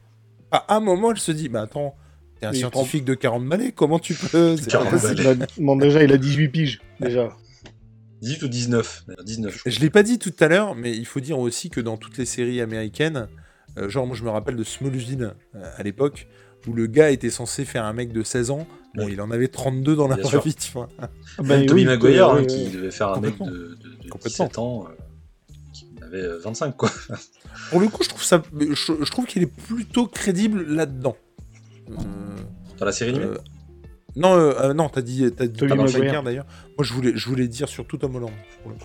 [0.53, 1.95] À un moment, elle se dit, bah attends,
[2.41, 4.57] t'es un Mais il scientifique de 40 balais, comment tu peux...
[4.61, 5.15] c'est pas 40 possible.
[5.25, 5.35] balais.
[5.37, 7.37] Il a- bon, déjà, il a 18 piges, déjà.
[8.23, 9.71] 18 ou 19 D'ailleurs, 19, je.
[9.71, 12.19] Je l'ai pas dit tout à l'heure, mais il faut dire aussi que dans toutes
[12.19, 13.29] les séries américaines,
[13.79, 16.27] euh, genre moi je me rappelle de Smallville euh, à l'époque,
[16.67, 19.13] où le gars était censé faire un mec de 16 ans, bon Oui.
[19.15, 20.89] il en avait 32 dans la vraie vie, tu vois.
[20.99, 21.09] Ah,
[21.43, 24.47] ben Tommy oui, Maguire, oui, hein, qui devait faire un mec de, de, de Complètement.
[24.47, 26.91] 17 ans, euh, qui avait euh, 25, quoi.
[27.71, 31.17] Pour le coup, je trouve ça, je, je trouve qu'il est plutôt crédible là-dedans.
[31.91, 31.95] Euh,
[32.79, 33.39] Dans la série animée euh,
[34.17, 36.23] non, euh, euh, non, t'as dit, t'as dit Tobey Tom Maguire.
[36.25, 36.47] D'ailleurs.
[36.77, 38.33] Moi, je voulais, je voulais dire surtout Tom Holland.
[38.63, 38.85] pour le coup.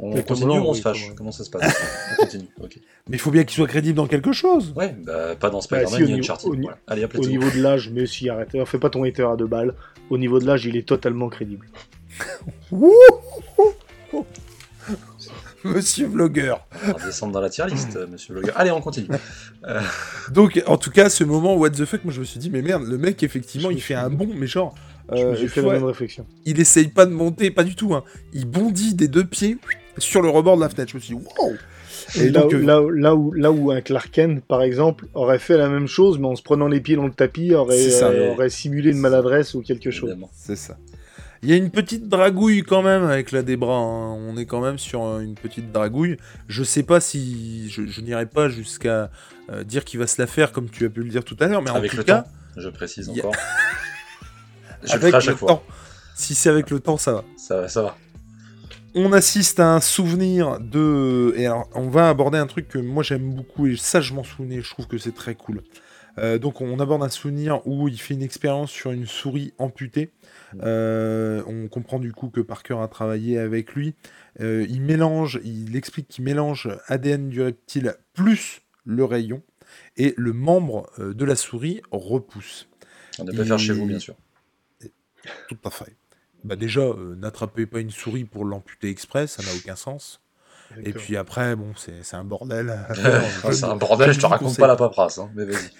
[0.00, 1.74] On continue ou on oui, se fâche Comment ça se passe
[2.18, 2.78] On continue, ok.
[3.08, 4.72] Mais il faut bien qu'il soit crédible dans quelque chose.
[4.76, 6.50] Ouais, bah, pas dans Bah, Spider-Man si, au ni niveau- Uncharted.
[6.50, 6.78] au ni- voilà.
[6.86, 9.46] Allez, hop, Au niveau de l'âge, mais si, arrête, fais pas ton hater à deux
[9.46, 9.74] balles.
[10.10, 11.66] Au niveau de l'âge, il est totalement crédible.
[12.70, 12.92] Wouh
[15.64, 16.64] Monsieur vlogueur.
[16.86, 18.52] On va descendre dans la tier list, euh, monsieur Vlogger.
[18.54, 19.08] Allez, on continue.
[20.30, 22.62] Donc, en tout cas, ce moment, what the fuck, moi je me suis dit, mais
[22.62, 24.74] merde, le mec, effectivement, Je il fait suis- un bond, mais genre,
[25.12, 26.26] Je euh, me suis tu fait la même réflexion.
[26.44, 28.04] il essaye pas de monter, pas du tout, hein.
[28.32, 29.58] il bondit des deux pieds
[30.00, 30.90] sur le rebord de la fenêtre.
[30.92, 31.52] Je me suis dit, wow
[32.16, 34.62] Et là, donc, où- euh, là, où- là, où, là où un Clark Kent, par
[34.62, 37.54] exemple, aurait fait la même chose, mais en se prenant les pieds dans le tapis,
[37.54, 38.08] aurait, ça.
[38.08, 40.16] euh, aurait simulé une maladresse ou quelque chose.
[40.32, 40.76] C'est ça.
[41.42, 43.76] Il y a une petite dragouille quand même avec la des bras.
[43.76, 44.12] hein.
[44.28, 46.16] On est quand même sur euh, une petite dragouille.
[46.48, 47.70] Je sais pas si.
[47.70, 49.08] Je, je n'irai pas jusqu'à
[49.52, 51.46] euh, dire qu'il va se la faire comme tu as pu le dire tout à
[51.46, 53.34] l'heure, mais Avec en le tout cas, temps, je précise a- encore.
[54.82, 55.48] Je le avec à le fois.
[55.48, 55.62] temps.
[56.14, 57.24] Si c'est avec le temps, ça va.
[57.36, 57.96] Ça, va- ça va.
[58.94, 61.34] On assiste à un souvenir de.
[61.36, 64.24] Et alors, on va aborder un truc que moi j'aime beaucoup et ça, je m'en
[64.24, 64.60] souvenais.
[64.60, 65.62] Je trouve que c'est très cool.
[66.18, 70.12] Euh, donc on aborde un souvenir où il fait une expérience sur une souris amputée.
[70.62, 73.94] Euh, on comprend du coup que Parker a travaillé avec lui.
[74.40, 79.42] Euh, il mélange, il explique qu'il mélange ADN du reptile plus le rayon
[79.96, 82.68] et le membre de la souris repousse.
[83.18, 84.16] On ne peut faire chez vous, bien sûr.
[85.48, 85.97] Tout à fait.
[86.44, 86.82] Bah déjà,
[87.16, 90.20] n'attrapez pas une souris pour l'amputer express, ça n'a aucun sens.
[90.84, 92.78] Et puis après, bon, c'est un bordel.
[93.52, 95.70] c'est un bordel, je te raconte pas la paperasse, hein, mais vas-y.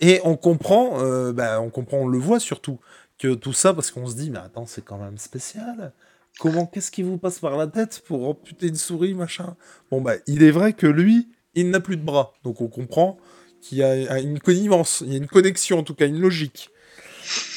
[0.00, 2.80] Et on comprend, euh, bah, on comprend, on le voit surtout,
[3.18, 5.92] que tout ça, parce qu'on se dit, mais attends, c'est quand même spécial.
[6.40, 9.54] Comment, qu'est-ce qui vous passe par la tête pour amputer une souris, machin?
[9.90, 12.32] Bon, bah, il est vrai que lui, il n'a plus de bras.
[12.42, 13.18] Donc on comprend
[13.60, 16.70] qu'il y a une connivence, il y a une connexion, en tout cas, une logique.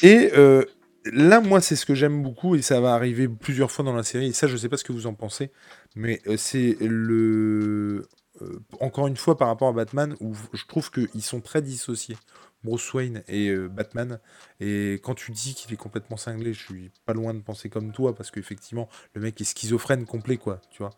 [0.02, 0.64] Et euh,
[1.12, 4.02] là, moi, c'est ce que j'aime beaucoup, et ça va arriver plusieurs fois dans la
[4.02, 5.50] série, et ça, je sais pas ce que vous en pensez,
[5.94, 8.08] mais euh, c'est le
[8.42, 12.16] euh, encore une fois par rapport à Batman, où je trouve qu'ils sont très dissociés.
[12.64, 14.18] Bruce Wayne et euh, Batman.
[14.58, 17.92] Et quand tu dis qu'il est complètement cinglé, je suis pas loin de penser comme
[17.92, 20.90] toi, parce qu'effectivement, le mec est schizophrène complet, quoi, tu vois.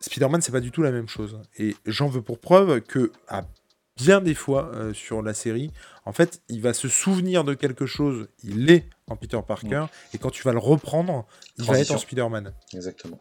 [0.00, 1.40] Spider-Man, c'est pas du tout la même chose.
[1.58, 3.42] Et j'en veux pour preuve que, à
[3.96, 5.70] bien des fois sur la série,
[6.04, 10.18] en fait, il va se souvenir de quelque chose, il est en Peter Parker, et
[10.18, 11.26] quand tu vas le reprendre,
[11.58, 12.52] il va être en Spider-Man.
[12.74, 13.20] Exactement.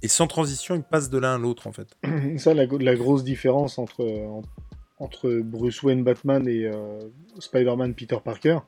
[0.00, 1.88] Et sans transition, il passe de l'un à l'autre, en fait.
[2.38, 4.42] Ça, la, la, grosse différence entre,
[4.98, 7.00] entre Bruce Wayne Batman et euh,
[7.38, 8.58] Spider-Man Peter Parker,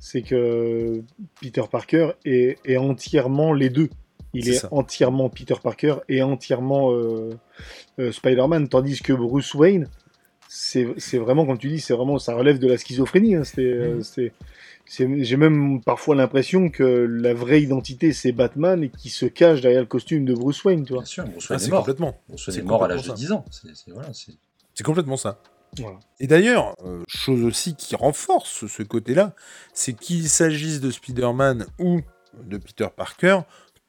[0.00, 1.02] c'est que
[1.40, 3.88] Peter Parker est, est, entièrement les deux.
[4.32, 7.30] Il est, entièrement Peter Parker et entièrement euh,
[7.98, 9.88] euh, Spider-Man, tandis que Bruce Wayne,
[10.52, 13.36] c'est vraiment, comme tu dis, c'est vraiment, ça relève de la schizophrénie.
[13.36, 13.42] Hein.
[13.56, 15.22] Mhm.
[15.22, 19.82] J'ai même parfois l'impression que la vraie identité c'est Batman et qui se cache derrière
[19.82, 21.02] le costume de Bruce Wayne, tu vois.
[21.02, 21.80] Bien sûr, Bruce Wayne ah, est, mort.
[21.80, 22.20] complètement.
[22.28, 23.44] Bruce Wayne est, mort à l'âge de 10 ans.
[24.74, 25.40] C'est complètement ça.
[26.18, 29.36] Et d'ailleurs, euh, chose aussi qui renforce ce côté-là,
[29.72, 32.00] c'est qu'il s'agisse de Spider-Man ou
[32.42, 33.42] de Peter Parker,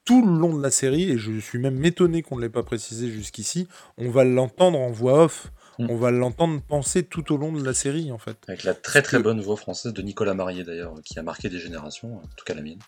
[0.05, 2.62] tout le long de la série, et je suis même étonné qu'on ne l'ait pas
[2.62, 5.88] précisé jusqu'ici, on va l'entendre en voix off Mm.
[5.89, 8.38] On va l'entendre penser tout au long de la série, en fait.
[8.47, 11.59] Avec la très très bonne voix française de Nicolas Marié, d'ailleurs, qui a marqué des
[11.59, 12.80] générations, en tout cas la mienne.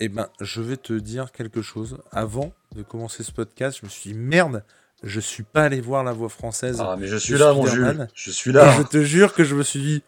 [0.00, 1.98] Eh ben, je vais te dire quelque chose.
[2.10, 4.64] Avant de commencer ce podcast, je me suis dit, merde,
[5.02, 6.80] je suis pas allé voir la voix française.
[6.80, 8.08] Ah, mais je suis là, mon Jules.
[8.14, 8.74] Je suis là.
[8.78, 10.02] je te jure que je me suis dit,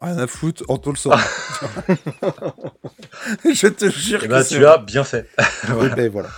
[0.00, 1.18] rien à foutre, Anto le sort.
[3.44, 5.28] je te jure eh ben, tu as bien fait.
[5.38, 6.28] Eh ben, voilà.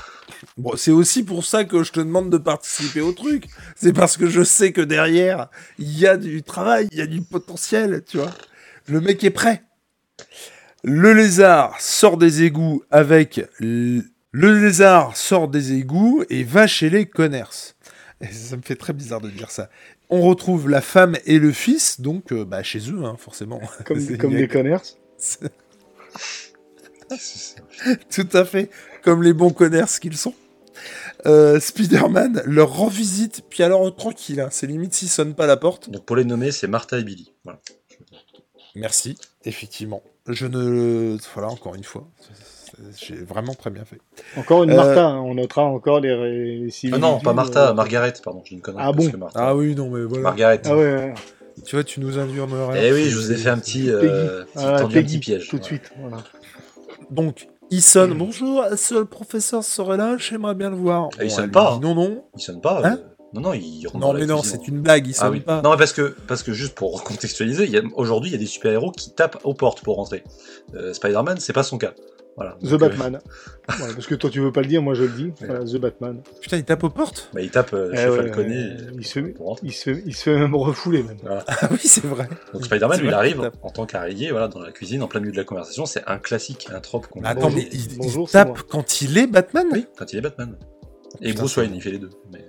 [0.56, 3.46] Bon, c'est aussi pour ça que je te demande de participer au truc.
[3.76, 7.06] C'est parce que je sais que derrière, il y a du travail, il y a
[7.06, 8.32] du potentiel, tu vois.
[8.86, 9.62] Le mec est prêt.
[10.82, 13.40] Le lézard sort des égouts avec...
[13.60, 17.52] Le lézard sort des égouts et va chez les connards.
[18.32, 19.70] ça me fait très bizarre de dire ça.
[20.10, 23.60] On retrouve la femme et le fils, donc euh, bah, chez eux, hein, forcément.
[23.84, 24.82] Comme, comme des connards
[28.10, 28.70] Tout à fait,
[29.04, 30.34] comme les bons connards qu'ils sont.
[31.26, 35.56] Euh, Spider-Man leur rend visite, puis alors tranquille, hein, c'est limite s'ils sonnent pas la
[35.56, 35.90] porte.
[35.90, 37.32] Donc pour les nommer, c'est Martha et Billy.
[38.74, 40.02] Merci, effectivement.
[40.26, 41.16] Je ne.
[41.34, 42.08] Voilà, encore une fois.
[42.96, 43.98] J'ai vraiment très bien fait.
[44.36, 46.68] Encore une euh, Martha, hein, on notera encore les.
[46.92, 48.82] ah non, pas Martha, euh, Margaret, pardon, j'ai une connerie.
[48.84, 50.24] Ah bon Ah oui, non, mais voilà.
[50.24, 50.60] Margaret.
[50.64, 51.14] Ah ouais,
[51.64, 52.74] Tu vois, tu nous induis en erreur.
[52.74, 55.48] Eh oui, je vous ai fait un petit, euh, ah, un petit piège.
[55.48, 56.18] Tout de suite, voilà.
[57.10, 58.14] Donc, il sonne.
[58.14, 58.18] Hmm.
[58.18, 61.10] Bonjour, ce le professeur serait là J'aimerais bien le voir.
[61.22, 61.78] il sonne pas.
[61.82, 62.24] non, non.
[62.36, 62.80] Il sonne pas.
[62.84, 65.60] Hein euh, non, non, il Non, mais non, c'est une blague, il ah sonne pas.
[65.62, 69.10] Non, parce que, parce que juste pour contextualiser, aujourd'hui, il y a des super-héros qui
[69.10, 70.22] tapent aux portes pour rentrer.
[70.74, 71.94] Euh, Spider-Man, c'est pas son cas.
[72.36, 73.20] The euh, Batman.
[73.66, 75.32] parce que toi tu veux pas le dire, moi je le dis.
[75.40, 76.20] The Batman.
[76.40, 77.30] Putain, il tape aux portes?
[77.32, 78.76] Bah, Il tape euh, eh chez Falconet.
[78.98, 79.20] il, se,
[79.62, 81.02] il, se, il, se, fait même refouler.
[81.02, 81.16] Même.
[81.28, 82.28] Ah oui, c'est vrai.
[82.52, 85.36] Donc Spider-Man, il arrive en tant qu'araignée voilà, dans la cuisine, en plein milieu de
[85.36, 85.86] la conversation.
[85.86, 87.98] C'est un classique, un trope qu'on Attends, mais il,
[88.30, 89.66] tape quand il est Batman?
[89.72, 90.56] Oui, quand il est Batman.
[91.20, 92.10] Et Bruce Wayne, il fait les deux.
[92.32, 92.44] Mais...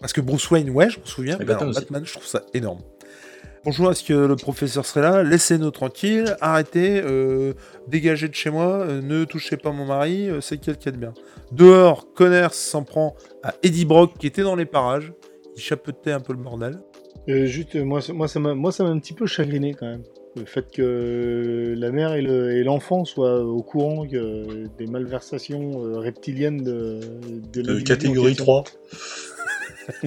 [0.00, 1.36] Parce que Bruce Wayne, ouais, je me souviens.
[1.38, 2.80] Mais Batman, Batman, je trouve ça énorme.
[3.64, 7.54] Bonjour, est-ce que le professeur serait là Laissez-nous tranquilles, arrêtez, euh,
[7.88, 11.14] dégagez de chez moi, euh, ne touchez pas mon mari, euh, c'est quelqu'un de bien.
[11.50, 15.14] Dehors, Connors s'en prend à Eddie Brock qui était dans les parages,
[15.56, 16.78] il chapeautait un peu le bordel.
[17.26, 20.02] juste, moi, moi, ça m'a, moi, ça m'a un petit peu chagriné quand même.
[20.36, 27.00] Le fait que la mère et, l'enfant soient au courant des malversations reptiliennes de,
[27.50, 28.64] de, de catégorie 3.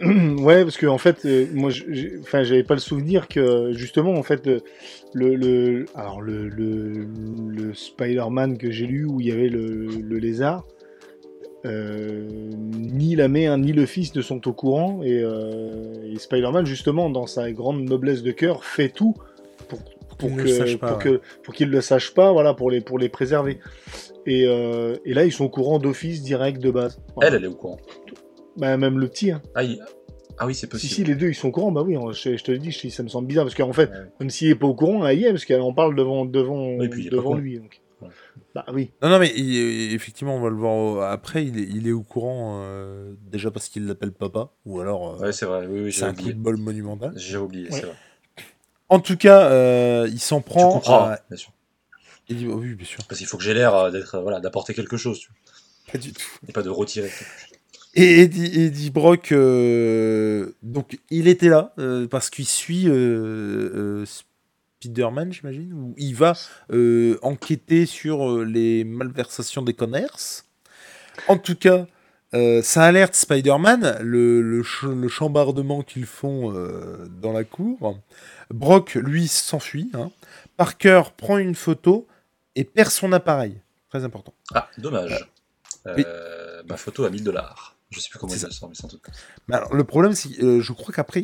[0.38, 1.70] ouais, parce que en fait, euh, moi,
[2.22, 4.48] enfin, j'avais pas le souvenir que justement, en fait,
[5.12, 10.64] le, le, alors le, le, Spider-Man que j'ai lu où il y avait le, lézard,
[11.66, 12.26] euh,
[12.72, 17.10] ni la mère ni le fils ne sont au courant et, euh, et Spider-Man justement
[17.10, 19.14] dans sa grande noblesse de cœur fait tout
[19.68, 19.78] pour,
[20.18, 21.18] pour qu'ils ne que le sachent pas, pour ouais.
[21.18, 23.58] que pour qu'ils le sachent pas voilà pour les pour les préserver
[24.24, 27.28] et, euh, et là ils sont au courant d'office direct de base Voilà.
[27.28, 27.78] Elle, elle est au courant.
[28.56, 29.40] Bah, même le petit hein.
[29.54, 29.80] Ah, il-
[30.38, 30.92] ah oui, c'est si possible.
[30.94, 32.88] si les deux ils sont au courant bah oui je, je te le dis je-
[32.88, 33.96] ça me semble bizarre parce qu'en fait Ouais.
[34.20, 36.74] même s'il est pas au courant là, il y est parce qu'on parle devant devant
[36.76, 37.80] Oui, puis il devant lui donc.
[38.02, 38.08] Ouais.
[38.54, 41.44] bah oui Non, non, mais il- effectivement, on va le voir après.
[41.44, 45.26] Il est, il est au courant euh, déjà parce qu'il l'appelle papa, ou alors euh,
[45.26, 45.66] Ouais, c'est vrai.
[45.68, 47.12] Oui, oui, c'est un coup de bol monumental.
[47.16, 47.72] J'ai oublié, Ouais.
[47.78, 47.94] c'est vrai.
[48.88, 50.72] En tout cas, euh, il s'en Tu prend.
[50.72, 51.52] comprends, à- bien sûr.
[52.30, 53.00] il dit, oh oui, bien sûr.
[53.06, 55.92] Parce qu'il faut que j'ai l'air d'être, voilà, d'apporter quelque chose, tu vois.
[55.92, 56.22] Pas du tout.
[56.48, 57.10] Et pas de retirer.
[57.94, 64.04] Et Eddie, Eddie Brock, euh, donc il était là euh, parce qu'il suit euh,
[64.80, 66.34] Spider-Man, j'imagine, où il va
[67.22, 70.46] enquêter sur les malversations des commerces.
[71.28, 71.86] En tout cas,
[72.62, 76.52] ça alerte Spider-Man, le, le, ch- le chambardement qu'ils font
[77.20, 77.98] dans la cour.
[78.50, 79.90] Brock, lui, s'enfuit.
[79.94, 80.10] hein.
[80.56, 82.06] Parker prend une photo
[82.54, 83.60] et perd son appareil.
[83.88, 84.32] Très important.
[84.54, 85.28] Ah, dommage.
[85.96, 86.04] Oui.
[86.68, 87.76] Ma photo à 1000 dollars.
[87.90, 89.20] Je sais plus comment il le sort, mais c'est un truc comme ça.
[89.48, 91.22] Mais alors, le problème, c'est que euh, je crois qu'après,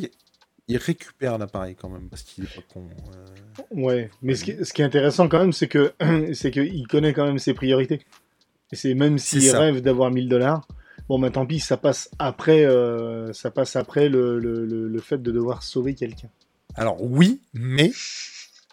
[0.68, 2.88] il- récupère l'appareil quand même, parce qu'il est pas con.
[3.14, 3.62] euh.
[3.70, 5.92] Ouais, mais ce qui, ce qui est intéressant quand même, c'est que
[6.34, 8.00] c'est qu'il connaît quand même ses priorités.
[8.72, 10.66] Et c'est même s'il rêve d'avoir 1000 dollars,
[11.08, 15.00] bon, bah tant pis, ça passe après, euh, ça passe après le, le, le, le
[15.00, 16.28] fait de devoir sauver quelqu'un.
[16.74, 17.92] Alors, oui, mais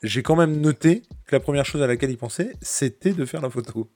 [0.01, 3.41] j'ai quand même noté que la première chose à laquelle il pensait, c'était de faire
[3.41, 3.87] la photo.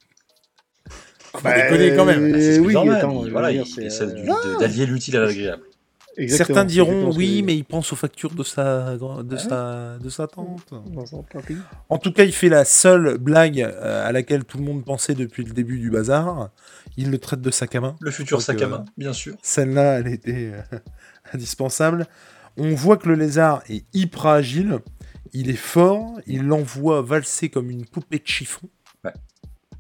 [1.38, 2.32] Faut Bah, déconner quand même.
[2.36, 5.18] Ah, c'est oui, Spider-Man, attends, il, je veux voilà, dire, il essaie euh, d'allier l'utile
[5.18, 5.64] à l'agréable.
[6.20, 9.38] Exactement, Certains diront ce que oui, mais il pense aux factures de sa, de Ouais.
[9.40, 10.74] sa, de sa tante.
[11.90, 15.14] En tout cas, il fait la seule blague euh, à laquelle tout le monde pensait
[15.14, 16.50] depuis le début du bazar.
[16.98, 17.96] Il le traite de sac à main.
[18.02, 19.36] Le futur sac à euh, main, bien sûr.
[19.44, 20.78] Celle-là, elle était euh,
[21.34, 22.08] indispensable.
[22.58, 24.80] On voit que le lézard est hyper agile.
[25.34, 26.14] Il est fort.
[26.26, 28.68] Il l'envoie valser comme une poupée de chiffon.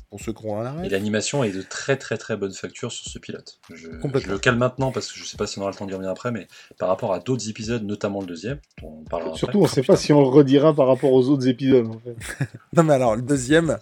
[0.09, 3.11] Pour ceux qui ont un Et l'animation est de très très très bonne facture sur
[3.11, 3.59] ce pilote.
[3.73, 4.19] Je, Complètement.
[4.21, 5.91] je le cale maintenant parce que je sais pas si on aura le temps d'y
[5.93, 6.47] revenir après, mais
[6.77, 9.59] par rapport à d'autres épisodes, notamment le deuxième, dont on parlera Surtout, après.
[9.59, 11.87] on ne sait pas si on le redira par rapport aux autres épisodes.
[11.87, 12.47] En fait.
[12.73, 13.77] Non, mais alors, le deuxième,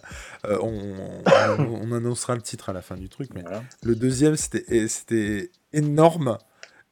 [0.46, 1.22] euh, on,
[1.58, 3.30] on- on annoncera le titre à la fin du truc.
[3.34, 3.62] Mais Voilà.
[3.84, 6.38] le deuxième, c'était c'était énorme.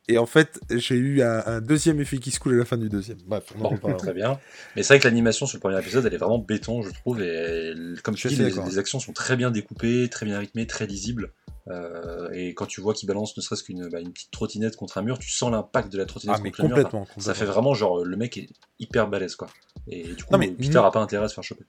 [0.08, 2.76] Et en fait, j'ai eu un, un deuxième effet qui se coule à la fin
[2.76, 3.16] du deuxième.
[3.26, 3.98] Bref, on en Bon, reparlera.
[4.02, 4.38] très bien.
[4.76, 7.22] Mais c'est vrai que l'animation sur le premier épisode, elle est vraiment béton, je trouve.
[7.22, 10.66] Et elle- comme tu dis, les, les actions sont très bien découpées, très bien rythmées,
[10.66, 11.32] très lisibles.
[11.68, 14.98] Euh, et quand tu vois qu'il balance ne serait-ce qu'une bah, une petite trottinette contre
[14.98, 16.76] un mur, tu sens l'impact de la trottinette Ah, contre le mur.
[16.76, 17.22] Enfin, complètement.
[17.22, 19.48] ça fait vraiment genre le mec est hyper balèze quoi.
[19.88, 21.64] Et du coup, Non, mais- Peter a pas intérêt à se faire choper.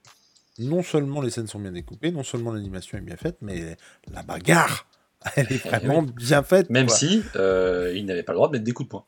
[0.60, 3.78] non seulement les scènes sont bien découpées, non seulement l'animation est bien faite, mais
[4.12, 4.86] la bagarre,
[5.36, 6.70] elle est vraiment bien faite.
[6.70, 6.96] Même quoi.
[6.96, 9.06] si euh, il n'avait pas le droit de mettre des coups de poing.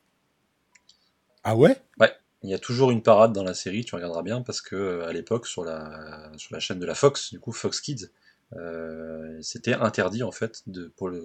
[1.44, 1.76] Ah ouais?
[2.44, 5.08] Il y a toujours une parade dans la série, tu regarderas bien, parce que euh,
[5.08, 8.10] à l'époque, sur la, sur la chaîne de la Fox, du coup Fox Kids,
[8.56, 11.22] euh, c'était interdit en fait de, pour le,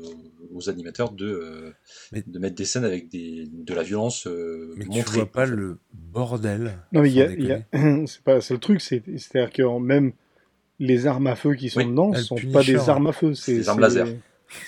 [0.53, 1.71] aux animateurs de, euh,
[2.11, 5.17] Mais- de mettre des scènes avec des, de la violence euh, Mais tu montrée.
[5.19, 6.79] vois pas le bordel.
[6.91, 7.63] Non, mais il y a, y
[8.07, 10.13] c'est pas c'est le truc, c'est- c'est-à-dire que même
[10.79, 13.35] les armes à feu qui sont Oui, dedans ne sont pas des armes à feu,
[13.35, 14.07] c'est des armes laser.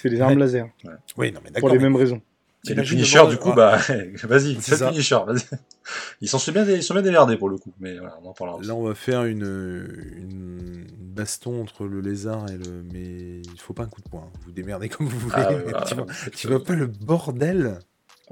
[0.01, 0.39] C'est des armes Ouais.
[0.39, 0.67] laser,
[1.17, 1.69] Oui, non, mais pour d'accord.
[1.69, 2.21] les mais mêmes raisons.
[2.67, 3.77] Et le Punisher, du coup, Ah, bah,
[4.23, 4.89] vas-y, C'est le.
[4.89, 5.41] Punisher, vas-y.
[6.21, 8.33] Ils s'en sont bien, ils sont bien démerdés pour le coup, mais voilà, on en
[8.33, 8.57] parlera.
[8.57, 8.67] aussi.
[8.67, 9.45] Là, on va faire une,
[10.17, 12.83] une baston entre le lézard et le.
[12.91, 14.31] Mais il faut pas un coup de poing.
[14.45, 15.36] Vous démerdez comme vous voulez.
[15.38, 16.05] Ah, ouais, tu, vois,
[16.36, 17.77] tu vois pas le bordel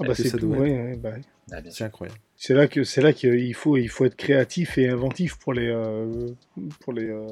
[0.00, 1.20] Ah bah c'est ouais, ouais, bah ouais.
[1.52, 1.56] ah.
[1.70, 2.18] C'est incroyable.
[2.36, 5.68] C'est là que c'est là qu'il faut il faut être créatif et inventif pour les
[5.68, 6.26] euh,
[6.80, 7.28] pour les euh,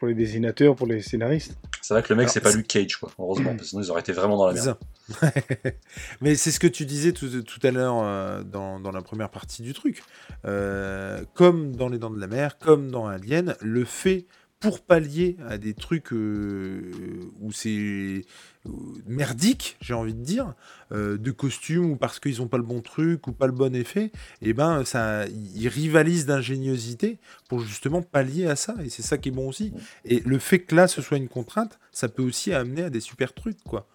[0.00, 1.52] pour les dessinateurs, pour les scénaristes.
[1.82, 3.90] C'est vrai que le mec, c'est pas Luke Cage, quoi, heureusement, parce que sinon ils
[3.90, 4.76] auraient été vraiment dans la merde.
[6.22, 9.28] Mais c'est ce que tu disais tout, tout à l'heure euh, dans, dans la première
[9.28, 10.02] partie du truc.
[10.46, 14.24] Euh, comme dans Les Dents de la Mer, comme dans Alien, le fait,
[14.60, 16.92] pour pallier à des trucs euh,
[17.40, 18.24] où c'est
[18.66, 18.70] euh,
[19.06, 20.54] merdique, j'ai envie de dire,
[20.92, 23.74] euh, de costumes ou parce qu'ils n'ont pas le bon truc ou pas le bon
[23.74, 25.24] effet, et ben ça,
[25.56, 27.16] ils rivalisent d'ingéniosité
[27.48, 28.74] pour justement pallier à ça.
[28.84, 29.72] Et c'est ça qui est bon aussi.
[30.04, 33.00] Et le fait que là ce soit une contrainte, ça peut aussi amener à des
[33.00, 33.86] super trucs, quoi.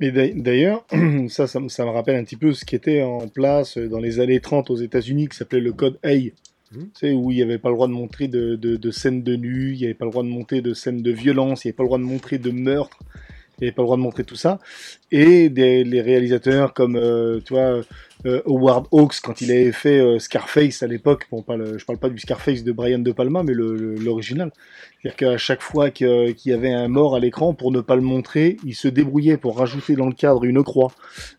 [0.00, 0.84] Mais d'a- d'ailleurs,
[1.28, 4.18] ça, ça, ça me rappelle un petit peu ce qui était en place dans les
[4.18, 6.14] années 30 aux États-Unis, qui s'appelait le code A.
[6.72, 9.22] Tu sais, où il n'y avait pas le droit de montrer de, de, de scènes
[9.24, 11.68] de nu, il n'y avait pas le droit de montrer de scènes de violence, il
[11.68, 12.98] n'y avait pas le droit de montrer de meurtre,
[13.58, 14.60] il n'y avait pas le droit de montrer tout ça.
[15.10, 17.80] Et des, les réalisateurs comme, euh, tu vois,
[18.26, 21.26] euh, Howard Hawks quand il avait fait euh, Scarface à l'époque.
[21.30, 24.52] Bon, pas le, je parle pas du Scarface de Brian De Palma, mais l'original.
[25.00, 28.02] C'est-à-dire qu'à chaque fois qu'il y avait un mort à l'écran, pour ne pas le
[28.02, 30.92] montrer, il se débrouillait pour rajouter dans le cadre une croix.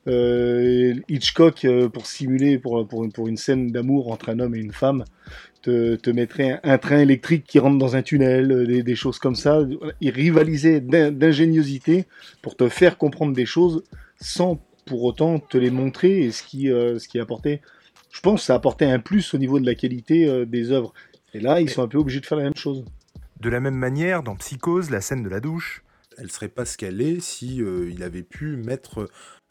[0.07, 4.73] Euh, Hitchcock, euh, pour simuler, pour, pour, une scène d'amour entre un homme et une
[4.73, 5.05] femme,
[5.61, 9.19] te, te mettrait un, train électrique qui rentre dans un tunnel, euh, des, des choses
[9.19, 9.59] comme ça.
[9.99, 12.05] Il rivalisait d'in- d'ingéniosité
[12.41, 13.83] pour te faire comprendre des choses
[14.19, 17.61] sans pour autant te les montrer et ce qui, euh, ce qui apportait,
[18.11, 20.93] je pense, ça apportait un plus au niveau de la qualité euh, des œuvres.
[21.33, 22.83] Et là, ils sont un peu obligés de faire la même chose.
[23.39, 25.83] De la même manière, dans Psychose, la scène de la douche,
[26.17, 29.09] Elle serait pas ce qu'elle est si euh, il avait pu mettre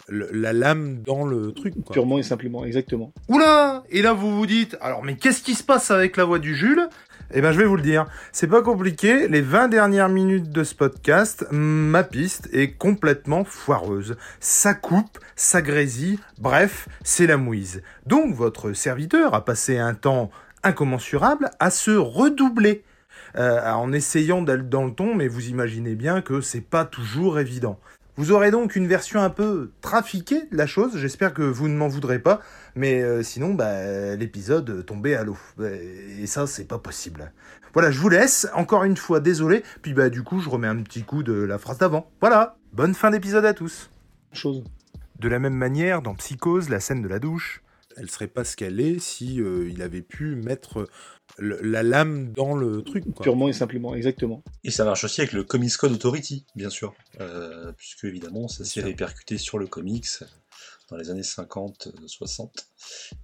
[0.09, 1.75] le- la lame dans le truc.
[1.85, 1.93] Quoi.
[1.95, 3.13] Purement et simplement, exactement.
[3.29, 6.39] Oula Et là, vous vous dites, alors, mais qu'est-ce qui se passe avec la voix
[6.39, 6.89] du Jules?
[7.33, 8.07] Eh ben, je vais vous le dire.
[8.33, 9.29] C'est pas compliqué.
[9.29, 14.17] Les 20 dernières minutes de ce podcast, ma piste est complètement foireuse.
[14.41, 16.19] Ça coupe, ça grésille.
[16.39, 17.83] Bref, c'est la mouise.
[18.07, 20.31] Donc, votre serviteur a passé un temps
[20.65, 22.83] incommensurable à se redoubler.
[23.37, 27.39] Euh, en essayant d'aller dans le ton, mais vous imaginez bien que c'est pas toujours
[27.39, 27.79] évident.
[28.17, 31.77] Vous aurez donc une version un peu trafiquée de la chose, j'espère que vous ne
[31.77, 32.41] m'en voudrez pas,
[32.75, 35.39] mais euh, sinon, bah, l'épisode tombait à l'eau.
[36.19, 37.33] Et ça, c'est pas possible.
[37.73, 40.83] Voilà, je vous laisse, encore une fois, désolé, puis bah du coup, je remets un
[40.83, 42.11] petit coup de la phrase d'avant.
[42.21, 43.91] Voilà, bonne fin d'épisode à tous.
[44.33, 44.65] Chose.
[45.19, 47.63] De la même manière, dans Psychose, la scène de la douche,
[47.97, 50.89] Elle serait pas ce qu'elle est si euh, il avait pu mettre
[51.41, 53.05] le- la lame dans le truc.
[53.13, 53.25] Quoi.
[53.25, 54.43] Purement et simplement, exactement.
[54.63, 58.65] Et ça marche aussi avec le Comics Code Authority, bien sûr, euh, puisque évidemment ça
[58.65, 60.07] s'est répercuté sur le comics
[60.91, 62.69] dans les années 50-60.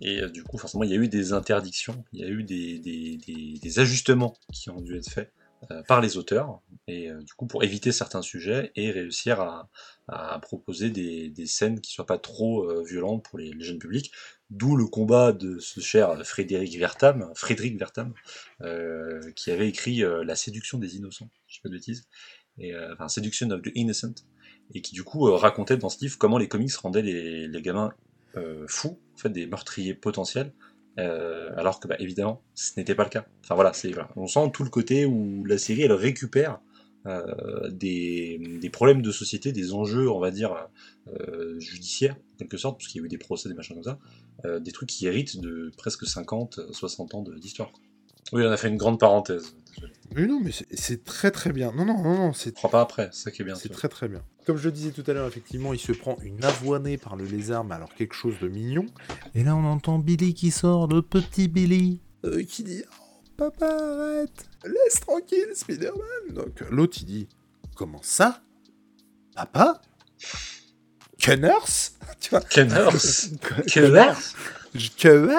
[0.00, 2.42] Et euh, du coup, forcément, il y a eu des interdictions, il y a eu
[2.42, 5.32] des, des- des- des ajustements qui ont dû être faits
[5.70, 9.70] euh, par les auteurs, et euh, du coup pour éviter certains sujets et réussir à,
[10.06, 13.78] à proposer des, des scènes qui soient pas trop euh, violentes pour les, les jeunes
[13.78, 14.12] publics.
[14.50, 18.14] D'où le combat de ce cher Frédéric Vertam, Frédéric Vertam,
[18.62, 22.06] euh, qui avait écrit euh, La séduction des innocents, je dis pas de bêtises,
[22.58, 24.14] et, euh, enfin of the Innocent,
[24.72, 27.92] et qui du coup racontait dans ce livre comment les comics rendaient les, les gamins
[28.68, 30.52] fous, en fait des meurtriers potentiels,
[30.98, 33.26] alors que bah, évidemment ce n'était pas le cas.
[33.42, 36.60] Enfin voilà, c'est on sent tout le côté où la série elle récupère
[37.70, 40.68] des, des problèmes de société, des enjeux, on va dire,
[41.08, 43.84] euh, judiciaires, en quelque sorte, parce qu'il y a eu des procès, des machins comme
[43.84, 43.98] ça,
[44.44, 47.70] euh, des trucs qui héritent de presque 50, 60 ans d'histoire.
[48.32, 49.54] Oui, on a fait une grande parenthèse.
[50.14, 51.72] Mais non, mais c'est- très très bien.
[51.72, 53.54] Non, non, non, non, c'est pas après, c'est ça qui est bien.
[53.54, 54.22] C'est très très bien.
[54.46, 57.24] Comme je le disais tout à l'heure, effectivement, il se prend une avoinée par le
[57.24, 58.86] lézard, mais alors quelque chose de mignon.
[59.34, 62.00] et là on entend Billy qui sort, le petit Billy.
[62.24, 67.28] euh, qui dit Oh, Papa, arrête Laisse tranquille, Spider-Man Donc l'autre, il dit
[67.74, 68.42] Comment ça?
[69.34, 69.80] Papa?
[71.18, 72.40] Cunners Tu vois?
[72.40, 72.88] Kenners
[73.66, 74.14] Kenners
[74.98, 75.30] Que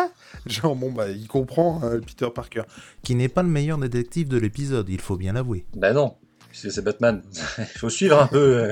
[0.45, 2.63] Genre, bon, bah, il comprend euh, Peter Parker.
[3.03, 5.65] Qui n'est pas le meilleur détective de l'épisode, il faut bien l'avouer.
[5.75, 6.15] Bah non,
[6.49, 7.21] puisque c'est Batman.
[7.57, 8.69] Il faut suivre un peu.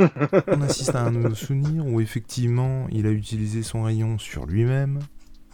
[0.00, 0.04] euh.
[0.48, 5.00] On assiste à un souvenir où effectivement il a utilisé son rayon sur lui-même.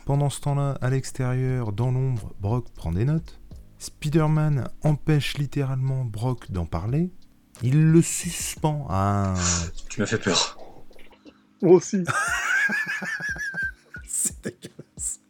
[0.05, 3.41] Pendant ce temps-là, à l'extérieur, dans l'ombre, Brock prend des notes.
[3.85, 7.11] Spider-Man empêche littéralement Brock d'en parler.
[7.63, 9.35] Il le suspend à un...
[9.91, 10.59] Tu m'as fait peur.
[11.63, 12.03] Moi aussi.
[14.09, 15.21] C'est dégueulasse.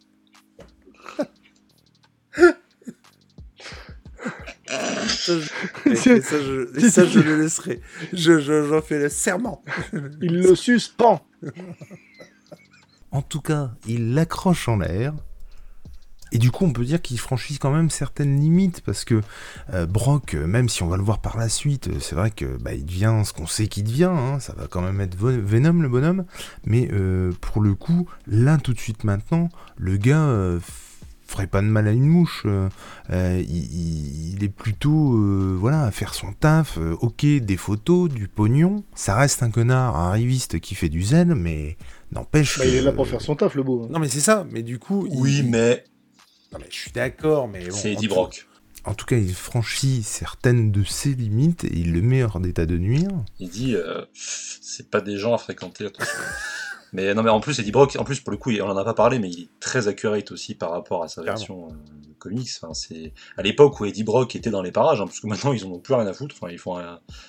[4.67, 5.39] Ça,
[5.85, 7.81] je- et- ça, je, et ça, je le laisserai.
[8.13, 9.63] Je, je- j'en fais le serment.
[10.21, 11.27] Il le suspend.
[13.11, 15.15] En tout cas, il l'accroche en l'air.
[16.33, 19.21] Et du coup, on peut dire qu'il franchit quand même certaines limites parce que
[19.73, 22.31] euh, Brock, euh, même si on va le voir par la suite, euh, c'est vrai
[22.33, 24.11] que bah, il devient ce qu'on sait qu'il devient.
[24.13, 26.25] hein, ça va quand même être Ven- Venom le bonhomme.
[26.65, 30.59] Mais euh, pour le coup, là tout de suite maintenant, le gars euh,
[31.27, 32.43] ferait pas de mal à une mouche.
[32.47, 32.69] euh,
[33.11, 36.79] euh, il, il- est plutôt euh, voilà à faire son taf.
[36.79, 38.83] euh, ok, des photos, du pognon.
[38.97, 41.77] Ça reste un connard, un riviste qui fait du zèle, mais
[42.13, 42.59] n'empêche.
[42.59, 43.85] Bah, il est là pour faire son taf, le beau.
[43.85, 43.89] hein.
[43.91, 44.45] Non, mais c'est ça.
[44.51, 45.07] Mais du coup.
[45.11, 45.85] il- Oui, mais
[46.55, 47.77] Non, mais je suis d'accord, mais bon.
[47.77, 48.47] c'est Eddie Brock.
[48.85, 52.65] En tout cas, il franchit certaines de ses limites et il le met hors d'état
[52.65, 53.11] de nuire.
[53.41, 55.87] Il dit, euh, c'est pas des gens à fréquenter.
[55.87, 56.19] attention.
[56.93, 58.85] mais non, mais en plus, Eddie Brock, en plus, pour le coup, on en a
[58.85, 61.75] pas parlé, mais il est très accurate aussi par rapport à sa version euh,
[62.25, 62.49] comics.
[62.61, 65.53] Enfin, c'est à l'époque où Eddie Brock était dans les parages, hein, parce que maintenant
[65.53, 66.35] ils en ont plus rien à foutre.
[66.41, 66.79] Enfin, ils font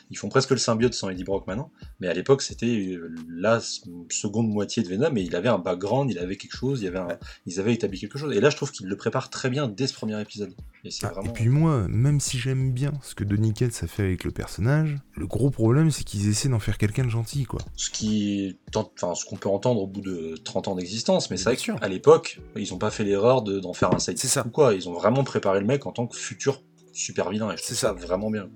[0.10, 1.72] ils font presque le symbiote sans Eddie Brock maintenant.
[2.00, 6.10] Mais à l'époque, c'était euh, la seconde moitié de Venom et il avait un background,
[6.12, 8.36] il avait quelque chose, il avait ils avaient établi quelque chose.
[8.36, 10.54] Et là, je trouve qu'il le prépare très bien dès ce premier épisode.
[10.84, 14.04] Et, ah, et puis moi, même si j'aime bien ce que Donny Cates a fait
[14.04, 17.60] avec le personnage, le gros problème c'est qu'ils essaient d'en faire quelqu'un de gentil, quoi.
[17.76, 21.56] Ce qui, enfin, ce qu'on peut entendre au bout de 30 ans d'existence, mais c'est
[21.56, 24.20] vrai qu'à l'époque, ils ont pas fait l'erreur d'en faire un side.
[24.46, 26.62] Ou quoi, ils ont vraiment préparé le mec en tant que futur
[26.94, 27.52] super vilain.
[27.52, 28.48] Et je trouve ça vraiment bien.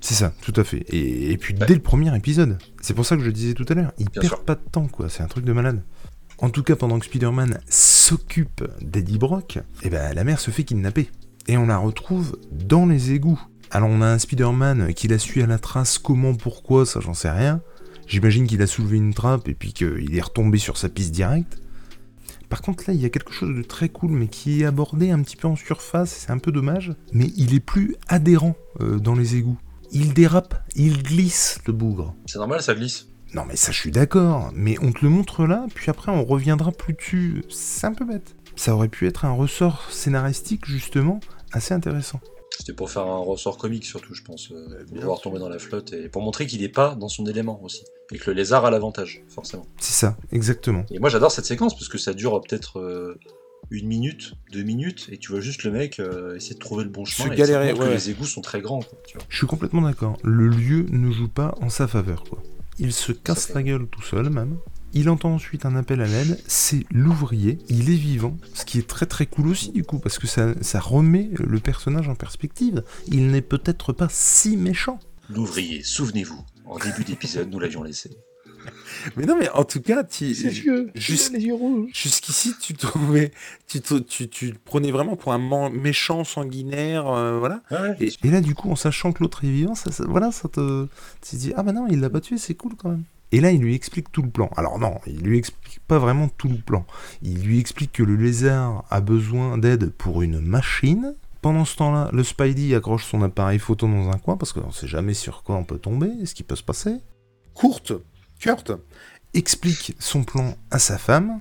[0.00, 0.84] C'est ça, tout à fait.
[0.90, 3.92] Et, puis dès le premier épisode, c'est pour ça que je disais tout à l'heure,
[3.98, 5.08] il perd pas de temps, quoi.
[5.08, 5.82] C'est un truc de malade.
[6.38, 10.64] En tout cas, pendant que Spider-Man s'occupe d'Eddie Brock, eh ben, la mère se fait
[10.64, 11.08] kidnapper.
[11.46, 13.40] Et on la retrouve dans les égouts.
[13.70, 17.14] Alors on a un Spider-Man qui la suit à la trace, comment, pourquoi, ça j'en
[17.14, 17.62] sais rien.
[18.06, 21.58] J'imagine qu'il a soulevé une trappe et puis qu'il est retombé sur sa piste directe.
[22.54, 25.10] Par contre là, il y a quelque chose de très cool mais qui est abordé
[25.10, 29.00] un petit peu en surface, c'est un peu dommage, mais il est plus adhérent euh,
[29.00, 29.58] dans les égouts.
[29.90, 32.14] Il dérape, il glisse le bougre.
[32.26, 33.08] C'est normal, ça glisse.
[33.34, 36.24] Non mais ça je suis d'accord, mais on te le montre là, puis après on
[36.24, 37.42] reviendra plus dessus.
[37.50, 38.36] C'est un peu bête.
[38.54, 41.18] Ça aurait pu être un ressort scénaristique justement
[41.50, 42.20] assez intéressant.
[42.58, 45.58] C'était pour faire un ressort comique surtout, je pense, euh, pour voir tomber dans la
[45.58, 47.82] flotte et pour montrer qu'il n'est pas dans son élément aussi.
[48.12, 49.66] Et que le lézard a l'avantage, forcément.
[49.80, 50.84] C'est ça, exactement.
[50.90, 53.18] Et moi j'adore cette séquence parce que ça dure peut-être euh,
[53.70, 56.90] une minute, deux minutes, et tu vois juste le mec euh, essayer de trouver le
[56.90, 57.30] bon chemin.
[57.30, 58.84] Se galérer, que les égouts sont très grands.
[59.28, 60.16] Je suis complètement d'accord.
[60.22, 62.42] Le lieu ne joue pas en sa faveur, quoi.
[62.78, 64.58] Il se casse la gueule tout seul, même.
[64.96, 68.86] Il entend ensuite un appel à l'aide, c'est l'ouvrier, il est vivant, ce qui est
[68.86, 72.84] très très cool aussi du coup, parce que ça, ça remet le personnage en perspective.
[73.08, 75.00] Il n'est peut-être pas si méchant.
[75.28, 78.10] L'ouvrier, souvenez-vous, en début d'épisode, nous l'avions laissé.
[79.16, 80.32] Mais non, mais en tout cas, tu,
[81.52, 81.90] rouges.
[81.92, 83.32] jusqu'ici, tu trouvais,
[83.66, 87.62] tu, tu, tu, prenais vraiment pour un méchant sanguinaire, euh, voilà.
[88.00, 90.86] et, là, du coup, en sachant que l'autre est vivant, ça, voilà, ça te,
[91.20, 93.04] tu te dis, ah bah non, il l'a pas tué, c'est cool quand même.
[93.32, 94.48] Et là, il lui explique tout le plan.
[94.56, 96.86] Alors non, il lui explique pas vraiment tout le plan.
[97.22, 101.14] Il lui explique que le lézard a besoin d'aide pour une machine.
[101.42, 104.72] Pendant ce temps-là, le Spidey accroche son appareil photo dans un coin parce qu'on ne
[104.72, 106.96] sait jamais sur quoi on peut tomber, ce qui peut se passer.
[107.54, 107.92] Kurt,
[108.38, 108.72] Kurt
[109.34, 111.40] explique son plan à sa femme.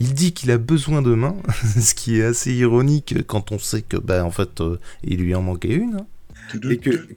[0.00, 1.36] Il dit qu'il a besoin de mains,
[1.80, 5.34] ce qui est assez ironique quand on sait que, ben, en fait, euh, il lui
[5.34, 6.04] en manquait une.
[6.70, 7.08] Et que,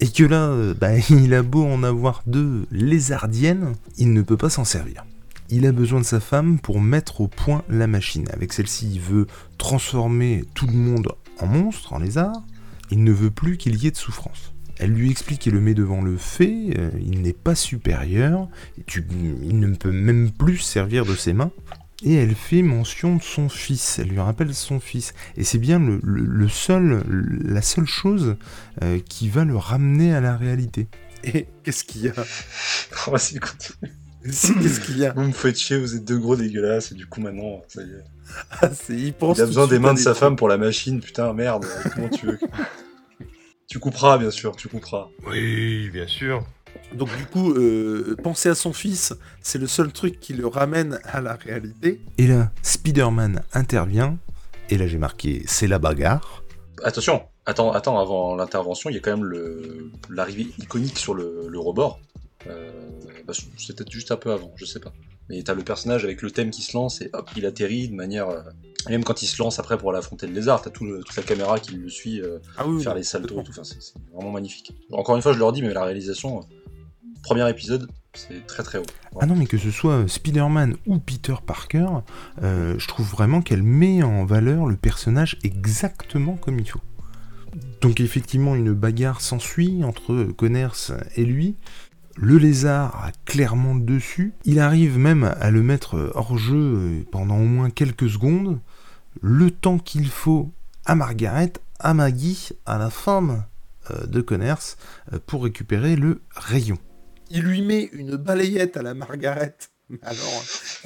[0.00, 4.36] et que là, euh, bah, il a beau en avoir deux lézardiennes, il ne peut
[4.36, 5.04] pas s'en servir.
[5.50, 8.28] Il a besoin de sa femme pour mettre au point la machine.
[8.32, 9.26] Avec celle-ci, il veut
[9.56, 11.08] transformer tout le monde
[11.40, 12.44] en monstre, en lézard.
[12.90, 14.52] Il ne veut plus qu'il y ait de souffrance.
[14.78, 18.48] Elle lui explique et le met devant le fait, euh, il n'est pas supérieur,
[18.94, 21.50] il ne peut même plus servir de ses mains
[22.02, 25.14] et elle fait mention de son fils, elle lui rappelle son fils.
[25.36, 27.02] Et c'est bien le, seul,
[27.44, 28.36] la seule chose
[28.82, 30.86] euh, qui va le ramener à la réalité.
[31.24, 32.12] Et qu'est-ce qu'il y a?
[33.06, 33.92] On va essayer de continuer.
[34.22, 35.12] Qu'est-ce qu'il y a?
[35.12, 37.90] Vous me faites chier, vous êtes deux gros dégueulasses, et du coup maintenant, ça y
[37.90, 38.04] est.
[38.50, 41.32] Ah, il, pense il a besoin des mains de sa femme pour la machine, putain,
[41.32, 42.38] merde, comment tu veux
[43.66, 45.08] Tu couperas, bien sûr, tu couperas.
[45.26, 46.44] Oui, bien sûr.
[46.94, 50.98] Donc du coup, euh, penser à son fils, c'est le seul truc qui le ramène
[51.04, 52.00] à la réalité.
[52.16, 54.18] Et là, Spider-Man intervient,
[54.70, 56.42] et là j'ai marqué c'est la bagarre.
[56.82, 59.30] Attention, attends, attends, avant l'intervention, il y a quand même
[60.08, 62.00] l'arrivée iconique sur le, le rebord.
[62.46, 62.70] Euh,
[63.26, 64.92] bah, c'est peut-être juste un peu avant, je sais pas.
[65.28, 67.94] Mais t'as le personnage avec le thème qui se lance et hop, il atterrit de
[67.94, 68.30] manière.
[68.30, 68.40] Euh,
[68.88, 71.22] même quand il se lance après pour aller affronter le lézard, t'as tout toute la
[71.22, 72.22] caméra qui le suit
[72.56, 73.50] ah faire les saltos, tout.
[73.50, 74.72] Enfin, c'est vraiment magnifique.
[74.92, 76.40] Encore une fois, je leur dis, mais la réalisation,
[77.22, 78.86] premier épisode, c'est très très haut.
[79.20, 81.88] Ah non, mais que ce soit Spider-Man ou Peter Parker,
[82.42, 86.80] euh, je trouve vraiment qu'elle met en valeur le personnage exactement comme il faut.
[87.80, 91.56] Donc effectivement, une bagarre s'ensuit entre Connors et lui.
[92.16, 94.32] Le lézard a clairement le dessus.
[94.44, 98.58] Il arrive même à le mettre hors jeu pendant au moins quelques secondes.
[99.20, 100.52] Le temps qu'il faut
[100.84, 103.44] à Margaret, à Maggie, à la femme
[103.90, 104.76] euh, de Connors,
[105.12, 106.78] euh, pour récupérer le rayon
[107.30, 109.56] il lui met une balayette à la Margaret.
[110.02, 110.44] Alors,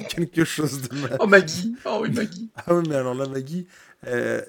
[0.09, 1.17] quelque chose de mal.
[1.19, 3.67] Oh, Maggie Oh oui, Maggie Ah oui, mais alors la Maggie...
[4.07, 4.41] Euh...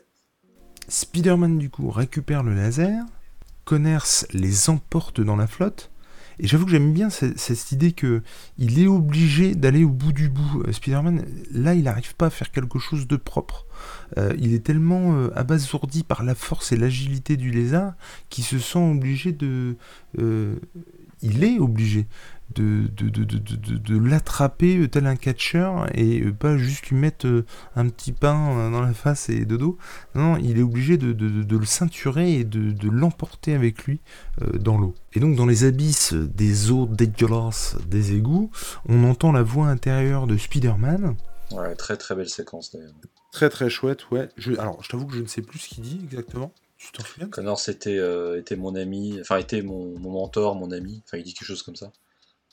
[0.87, 3.05] Spider-Man, du coup, récupère le laser.
[3.65, 5.91] Connors les emporte dans la flotte.
[6.39, 8.23] Et j'avoue que j'aime bien cette, idée que
[8.59, 10.63] il est obligé d'aller au bout du bout.
[10.67, 13.67] Euh, Spider-Man, là, il n'arrive pas à faire quelque chose de propre.
[14.19, 17.95] Euh, il est tellement euh, abasourdi par la force et l'agilité du lézard
[18.31, 19.77] qu'il se sent obligé de
[21.25, 22.07] il est obligé
[22.55, 27.45] de, de, de, de, de l'attraper tel un catcheur et pas juste lui mettre
[27.75, 29.79] un petit pain dans la face et de dos.
[30.15, 34.01] Non, il est obligé de, le ceinturer et de, l'emporter avec lui
[34.61, 34.95] dans l'eau.
[35.15, 38.51] Et donc dans les abysses des eaux dégueulasses des égouts,
[38.89, 41.17] on entend la voix intérieure de Spider-Man.
[41.51, 42.93] Ouais, très très belle séquence d'ailleurs.
[43.33, 44.29] Très très chouette, ouais.
[44.37, 46.53] Je, alors, je t'avoue que je ne sais plus ce qu'il dit exactement.
[46.85, 47.03] Tu t'en
[47.87, 51.03] euh, était mon ami, enfin, était mon, mentor, mon ami.
[51.07, 51.93] Enfin, il dit quelque chose comme ça.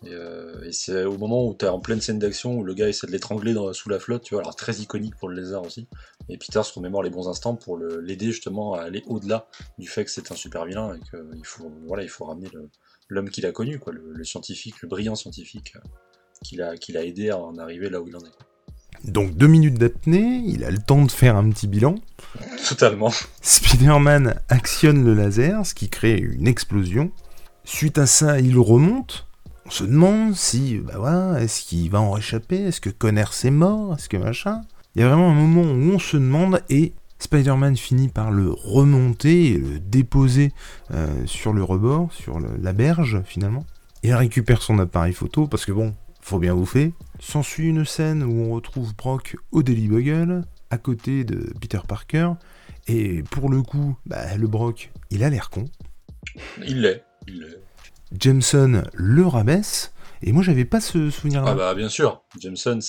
[0.05, 2.87] Et, euh, c'est au moment où tu es en pleine scène d'action où le gars
[2.87, 5.87] essaie de l'étrangler sous la flotte, tu vois, alors très iconique pour le lézard aussi.
[6.29, 10.05] Et Peter se remémore les bons instants pour l'aider justement à aller au-delà du fait
[10.05, 12.47] que c'est un super vilain et qu'il faut, voilà, il faut ramener
[13.09, 15.79] l'homme qu'il a connu, quoi, le, scientifique, le brillant scientifique euh,
[16.43, 18.50] qu'il a, qu'il a aidé à en arriver là où il en est.
[19.05, 21.95] Donc deux minutes d'apnée, il a le temps de faire un petit bilan.
[22.67, 23.11] Totalement.
[23.41, 27.11] Spider-Man actionne le laser, ce qui crée une explosion.
[27.63, 29.27] Suite à ça, il remonte.
[29.65, 32.61] On se demande si, bah voilà, est-ce qu'il va en réchapper?
[32.61, 33.95] Est-ce que Conner est mort?
[33.95, 34.61] Est-ce que machin?
[34.95, 38.51] Il y a vraiment un moment où on se demande et Spider-Man finit par le
[38.51, 40.51] remonter et le déposer
[40.93, 43.65] euh, sur le rebord, sur la berge finalement.
[44.03, 46.93] Il récupère son appareil photo parce que bon, faut bien bouffer.
[47.19, 52.33] S'ensuit une scène où on retrouve Brock au Daily Bugle, à côté de Peter Parker,
[52.87, 55.65] et pour le coup, bah, le Brock, il a l'air con.
[56.65, 57.59] Il l'est, il l'est.
[58.19, 61.51] Jameson le rabaisse, et moi j'avais pas ce souvenir-là.
[61.51, 62.79] Ah bah bien sûr, Jameson,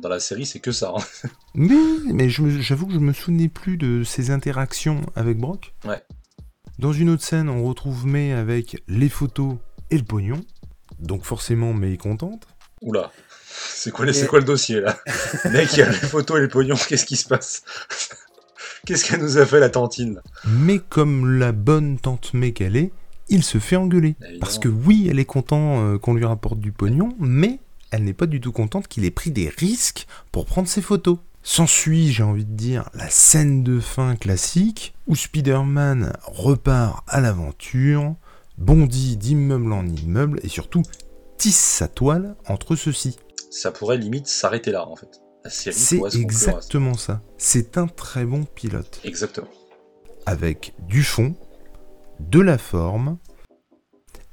[0.00, 0.94] dans la série, c'est que ça.
[0.96, 1.28] Hein.
[1.54, 1.74] mais
[2.06, 5.74] mais j'avoue que je me souvenais plus de ses interactions avec Brock.
[5.84, 6.02] Ouais.
[6.78, 9.56] Dans une autre scène, on retrouve May avec les photos
[9.90, 10.40] et le pognon.
[10.98, 12.46] Donc forcément, May est contente.
[12.82, 13.12] Oula,
[13.46, 14.98] c'est quoi, quoi le dossier là
[15.50, 17.62] Mec, il y a les photos et les pognons, qu'est-ce qui se passe
[18.86, 22.92] Qu'est-ce qu'elle nous a fait la tantine Mais comme la bonne tante May qu'elle est,
[23.28, 24.16] il se fait engueuler.
[24.40, 27.58] Parce que oui, elle est contente euh, qu'on lui rapporte du pognon, mais
[27.90, 31.18] elle n'est pas du tout contente qu'il ait pris des risques pour prendre ses photos.
[31.42, 38.14] S'ensuit, j'ai envie de dire, la scène de fin classique où Spider-Man repart à l'aventure,
[38.58, 40.82] bondit d'immeuble en immeuble et surtout
[41.40, 43.16] tisse sa toile entre ceux-ci.
[43.50, 45.22] Ça pourrait limite s'arrêter là, en fait.
[45.46, 47.22] C'est exactement ça.
[47.38, 49.00] C'est un très bon pilote.
[49.04, 49.48] Exactement.
[50.26, 51.34] Avec du fond,
[52.20, 53.16] de la forme,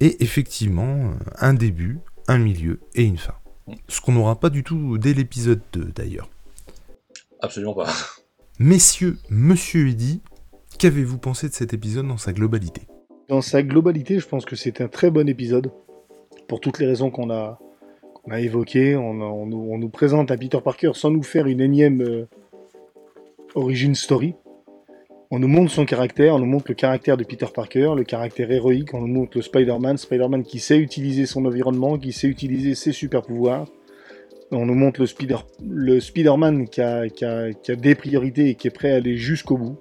[0.01, 3.35] et effectivement un début, un milieu et une fin.
[3.67, 3.75] Mm.
[3.87, 6.29] Ce qu'on n'aura pas du tout dès l'épisode 2 d'ailleurs.
[7.39, 7.87] Absolument pas.
[8.59, 10.21] Messieurs, monsieur Eddy,
[10.77, 12.81] qu'avez-vous pensé de cet épisode dans sa globalité?
[13.29, 15.71] Dans sa globalité, je pense que c'est un très bon épisode
[16.47, 17.59] pour toutes les raisons qu'on a,
[18.29, 18.95] a évoquées.
[18.95, 22.27] On, nous présente un Peter Parker sans nous faire une énième euh,
[23.55, 24.35] origin story.
[25.29, 28.49] On nous montre son caractère, on nous montre le caractère de Peter Parker, le caractère
[28.49, 32.75] héroïque, on nous montre le Spider-Man, Spider-Man qui sait utiliser son environnement, qui sait utiliser
[32.75, 33.67] ses super pouvoirs.
[34.51, 37.05] On nous montre le, Spider, le Spider-Man qui a,
[37.75, 39.77] des priorités et qui est prêt à aller jusqu'au bout.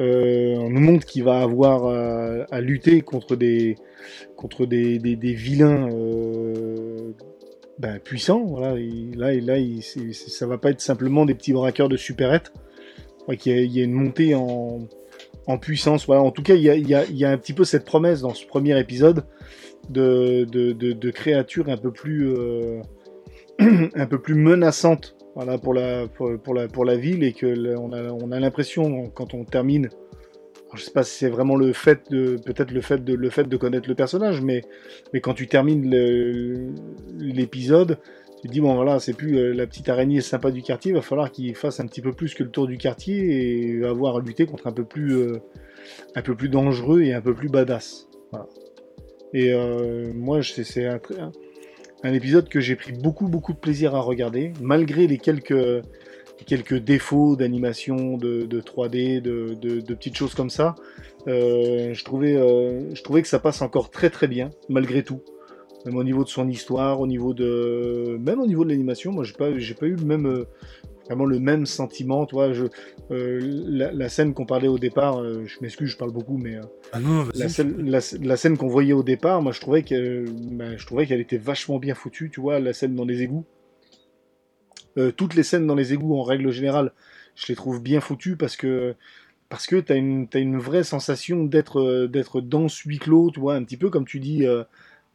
[0.00, 1.86] Euh, on nous montre qu'il va avoir
[2.50, 3.76] à, lutter contre des,
[4.36, 7.12] contre des, des, vilains euh,
[7.78, 8.44] ben, puissants.
[8.44, 8.74] Voilà.
[9.14, 12.52] là, là il, ça va pas être simplement des petits braqueurs de supérettes.
[13.28, 14.86] Il y, a une montée en,
[15.46, 16.08] en puissance.
[16.08, 19.24] En tout cas, il y, a, un petit peu cette promesse dans ce premier épisode
[19.90, 22.80] de, de, de, créatures un peu plus, euh,
[23.58, 27.92] un peu plus menaçantes voilà, pour, la, pour, la, pour la ville et que on
[27.92, 29.90] a, on a l'impression quand on termine,
[30.76, 33.44] je sais pas si c'est vraiment le fait de peut-être le fait de le fait
[33.44, 34.62] de connaître le personnage, mais
[35.12, 35.90] mais quand tu termines
[37.18, 37.98] l'épisode,
[38.42, 40.94] tu te dis bon voilà c'est plus euh, la petite araignée sympa du quartier, il
[40.94, 44.16] va falloir qu'il fasse un petit peu plus que le tour du quartier et avoir
[44.16, 45.38] à lutter contre un peu plus euh,
[46.14, 48.08] un peu plus dangereux et un peu plus badass.
[49.32, 50.86] Et euh, moi c'est
[52.04, 55.82] un épisode que j'ai pris beaucoup beaucoup de plaisir à regarder, malgré les quelques,
[56.44, 60.74] quelques défauts d'animation, de, 3D, de, petites choses comme ça.
[61.28, 65.22] Euh, je, trouvais, euh, je trouvais que ça passe encore très très bien, malgré tout.
[65.84, 69.24] Même au niveau de son histoire, au niveau de, même au niveau de l'animation, moi
[69.24, 70.44] j'ai pas, j'ai pas eu le même, euh,
[71.06, 72.26] vraiment le même sentiment.
[72.26, 72.66] Toi, je,
[73.10, 76.56] la, scène qu'on parlait au départ, je m'excuse, je parle beaucoup, mais
[76.92, 79.84] ah non, la, scène, la, scène qu'on voyait au départ, moi je trouvais
[80.52, 82.30] bah, je trouvais qu'elle était vachement bien foutue.
[82.30, 83.46] Tu vois, la scène dans les égouts.
[85.16, 86.92] Toutes les scènes dans les égouts, en règle générale,
[87.34, 88.94] je les trouve bien foutues parce que
[89.48, 93.40] parce que t'as une as une vraie sensation d'être d'être dans ce huis clos, tu
[93.40, 94.46] vois, un petit peu comme tu dis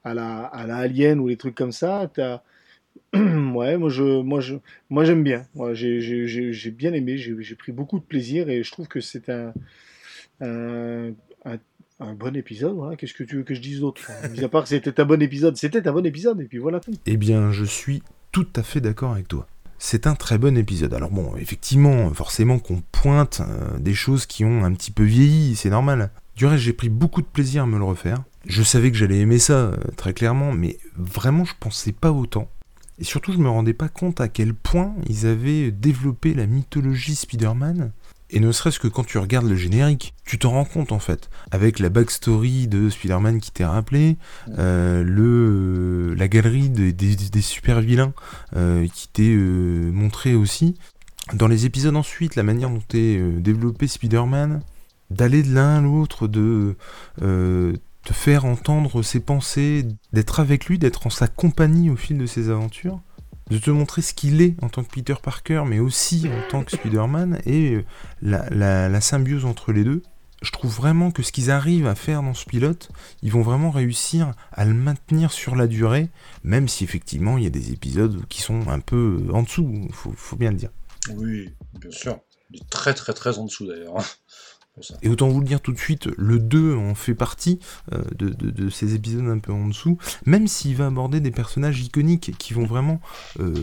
[0.03, 2.09] à la à la Alien ou les trucs comme ça.
[2.13, 2.41] T'as
[3.13, 4.55] ouais, moi je, moi je,
[4.89, 5.45] moi j'aime bien.
[5.55, 9.53] Moi, j'ai bien aimé, j'ai pris beaucoup de plaisir et je trouve que c'est un,
[10.41, 11.11] un,
[11.99, 12.95] un bon épisode, voilà.
[12.95, 14.01] Qu'est-ce que tu veux que je dise d'autre?
[14.41, 16.81] À part que c'était un bon épisode, c'était un bon épisode, et puis voilà.
[17.05, 18.01] Eh bien, je suis
[18.31, 19.47] tout à fait d'accord avec toi.
[19.83, 20.93] C'est un très bon épisode.
[20.93, 25.55] Alors bon, effectivement, forcément qu'on pointe euh, des choses qui ont un petit peu vieilli,
[25.55, 26.11] c'est normal.
[26.35, 28.23] Du reste, j'ai pris beaucoup de plaisir à me le refaire.
[28.45, 32.47] Je savais que j'allais aimer ça, euh, très clairement, mais vraiment, je pensais pas autant.
[32.99, 37.15] Et surtout, je me rendais pas compte à quel point ils avaient développé la mythologie
[37.15, 37.91] Spider-Man
[38.31, 41.29] et ne serait-ce que quand tu regardes le générique, tu t'en rends compte en fait.
[41.51, 44.17] Avec la backstory de Spider-Man qui t'est rappelé,
[44.57, 48.13] euh, le, la galerie des, super vilains
[48.55, 50.75] euh, qui t'est euh, montré aussi.
[51.33, 54.61] Dans les épisodes ensuite, la manière dont t'es développé Spider-Man,
[55.09, 56.75] d'aller de l'un à l'autre, de
[57.17, 62.25] te faire entendre ses pensées, d'être avec lui, d'être en sa compagnie au fil de
[62.25, 63.01] ses aventures
[63.51, 66.63] de te montrer ce qu'il est en tant que Peter Parker, mais aussi en tant
[66.63, 67.83] que Spider-Man, et euh,
[68.21, 70.01] la, symbiose entre les deux.
[70.41, 72.89] Je trouve vraiment que ce qu'ils arrivent à faire dans ce pilote,
[73.21, 76.09] ils vont vraiment réussir à le maintenir sur la durée,
[76.43, 79.93] même si effectivement il y a des épisodes qui sont un peu en dessous, il
[79.93, 80.71] faut, bien le dire.
[81.13, 82.21] Oui, bien sûr.
[82.69, 83.93] Très très très en dessous d'ailleurs.
[85.01, 87.59] Et autant vous le dire tout de suite, le 2 en fait partie
[87.91, 92.31] euh, de, ces épisodes un peu en dessous, même s'il va aborder des personnages iconiques
[92.37, 93.01] qui vont vraiment
[93.39, 93.53] euh,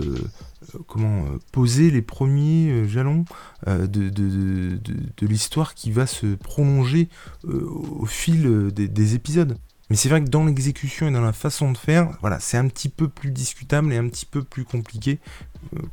[0.74, 3.24] euh, poser les premiers jalons
[3.66, 4.78] de,
[5.22, 7.09] l'histoire qui va se prolonger
[7.46, 9.56] au fil des, épisodes.
[9.88, 12.68] Mais c'est vrai que dans l'exécution et dans la façon de faire, voilà, c'est un
[12.68, 15.18] petit peu plus discutable et un petit peu plus compliqué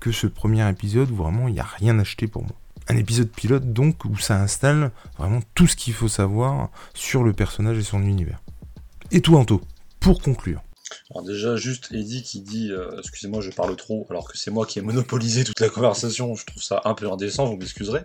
[0.02, 2.56] que ce premier épisode où vraiment il n'y a rien acheté pour moi
[2.88, 7.34] un épisode pilote donc où ça installe vraiment tout ce qu'il faut savoir sur le
[7.34, 8.42] personnage et son univers.
[9.12, 9.62] Et tout Anto,
[10.00, 10.62] pour conclure.
[11.12, 14.66] Alors déjà juste Eddie qui dit euh, excusez-moi je parle trop alors que c'est moi
[14.66, 18.02] qui ai monopolisé toute la conversation, je trouve ça un peu indécent, vous m'excuserez.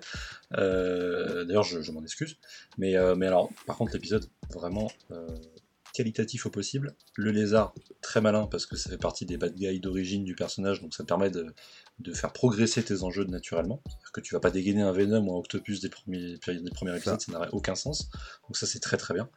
[0.56, 2.36] Euh, d'ailleurs je, m'en excuse.
[2.80, 4.24] Euh, mais alors par contre l'épisode
[4.54, 4.90] vraiment
[5.92, 6.94] qualitatif au possible.
[7.16, 10.80] Le lézard, très malin parce que ça fait partie des bad guys d'origine du personnage,
[10.80, 11.54] donc ça permet de,
[11.98, 13.80] de faire progresser tes enjeux naturellement.
[13.86, 16.96] C'est-à-dire que tu vas pas dégainer un Venom ou un Octopus des premiers, des premiers
[16.96, 18.10] épisodes, ça n'aurait aucun sens.
[18.48, 19.28] Donc ça c'est très très bien.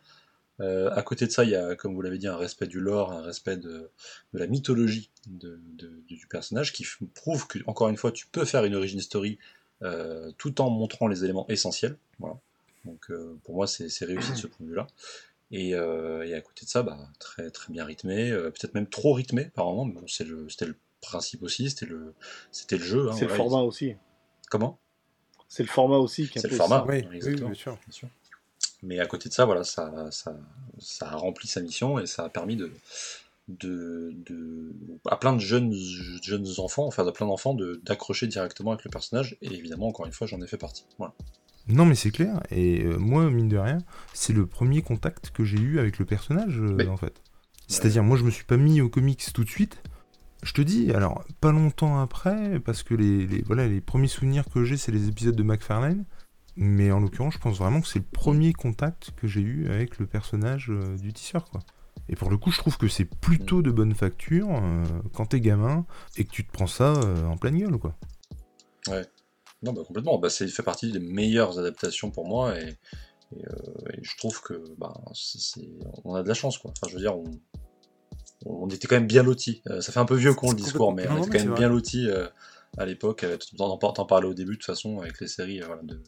[0.60, 2.80] Euh, à côté de ça, il y a, comme vous l'avez dit, un respect du
[2.80, 3.89] lore, un respect de,
[4.34, 6.86] la mythologie du personnage, qui
[7.16, 9.39] prouve que, encore une fois, tu peux faire une origin story
[9.82, 11.97] euh, tout en montrant les éléments essentiels.
[12.20, 12.38] Voilà.
[12.86, 14.88] Donc euh, pour moi, c'est réussi de ce point de vue-là.
[15.54, 19.86] Et, à côté de ça, bah, très, très bien rythmé, peut-être même trop rythmé, apparemment,
[19.86, 22.16] mais bon, c'était le principe aussi, c'était le,
[22.51, 23.10] c'était le jeu.
[23.10, 23.95] Hein, c'est le format aussi.
[24.49, 24.80] Comment?
[25.47, 27.78] C'est le format aussi qui C'est le format, oui, bien, sûr.
[28.82, 30.36] Mais à côté de ça, voilà, ça, ça,
[30.80, 32.72] ça, a rempli sa mission et ça a permis de,
[33.47, 34.74] de, de
[35.06, 35.74] à plein de jeunes,
[36.24, 39.38] jeunes enfants, enfin à plein d'enfants, d'accrocher directement avec le personnage.
[39.41, 40.86] Et évidemment, encore une fois, j'en ai fait partie.
[40.97, 41.14] Voilà.
[41.68, 42.41] Non, mais c'est clair.
[42.51, 43.78] Et euh, moi, mine de rien,
[44.14, 47.22] c'est le premier contact que j'ai eu avec le personnage, euh, en fait.
[47.68, 49.82] C'est-à-dire, moi, je me suis pas mis aux comics tout de suite
[50.43, 54.66] je te dis, alors, pas longtemps après, parce que les, voilà, les premiers souvenirs que
[54.66, 56.03] j'ai, c'est les épisodes de McFarlane.
[56.57, 59.97] Mais en l'occurrence, je pense vraiment que c'est le premier contact que j'ai eu avec
[59.99, 61.61] le personnage euh, du tisseur, quoi.
[62.09, 64.49] Et pour le coup, je trouve que c'est plutôt de bonne facture
[65.14, 65.86] quand t'es gamin
[66.18, 66.91] et que tu te prends ça
[67.26, 67.95] en pleine gueule, quoi.
[68.89, 69.05] Ouais.
[69.64, 70.18] Non, bah complètement.
[70.18, 72.78] Bah, ça fait partie des meilleures adaptations pour moi et,
[74.01, 74.93] je trouve que bah,
[76.05, 76.72] on a de la chance, quoi.
[76.72, 77.24] Enfin, je veux dire, on,
[78.45, 79.61] on était quand même bien lotis.
[79.70, 81.70] Euh, ça fait un peu vieux con le discours, mais on était quand même bien
[81.70, 82.28] lotis euh,
[82.78, 83.24] à l'époque.
[83.24, 86.01] Euh, t'en parlais au début de toute façon avec les séries, de,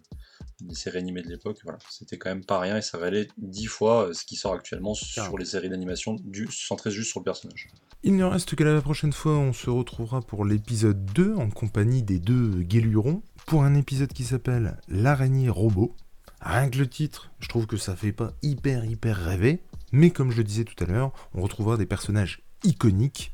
[0.67, 1.59] les séries animées de l'époque.
[1.63, 4.93] Voilà, c'était quand même pas rien et ça valait dix fois ce qui sort actuellement
[4.93, 6.17] sur les séries d'animation
[6.49, 7.69] centrées juste sur le personnage.
[8.03, 12.03] Il ne reste qu'à la prochaine fois, on se retrouvera pour l'épisode 2 en compagnie
[12.03, 15.95] des deux Guélurons pour un épisode qui s'appelle L'araignée robot.
[16.41, 19.61] Rien que le titre, je trouve que ça fait pas hyper hyper rêver.
[19.91, 23.31] Mais comme je le disais tout à l'heure, on retrouvera des personnages iconiques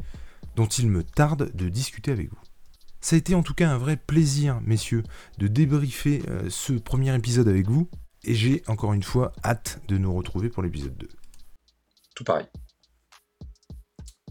[0.55, 2.39] dont il me tarde de discuter avec vous.
[2.99, 5.03] Ça a été en tout cas un vrai plaisir, messieurs,
[5.39, 7.89] de débriefer euh, ce premier épisode avec vous,
[8.23, 11.09] et j'ai encore une fois hâte de nous retrouver pour l'épisode 2.
[12.13, 12.45] Tout pareil.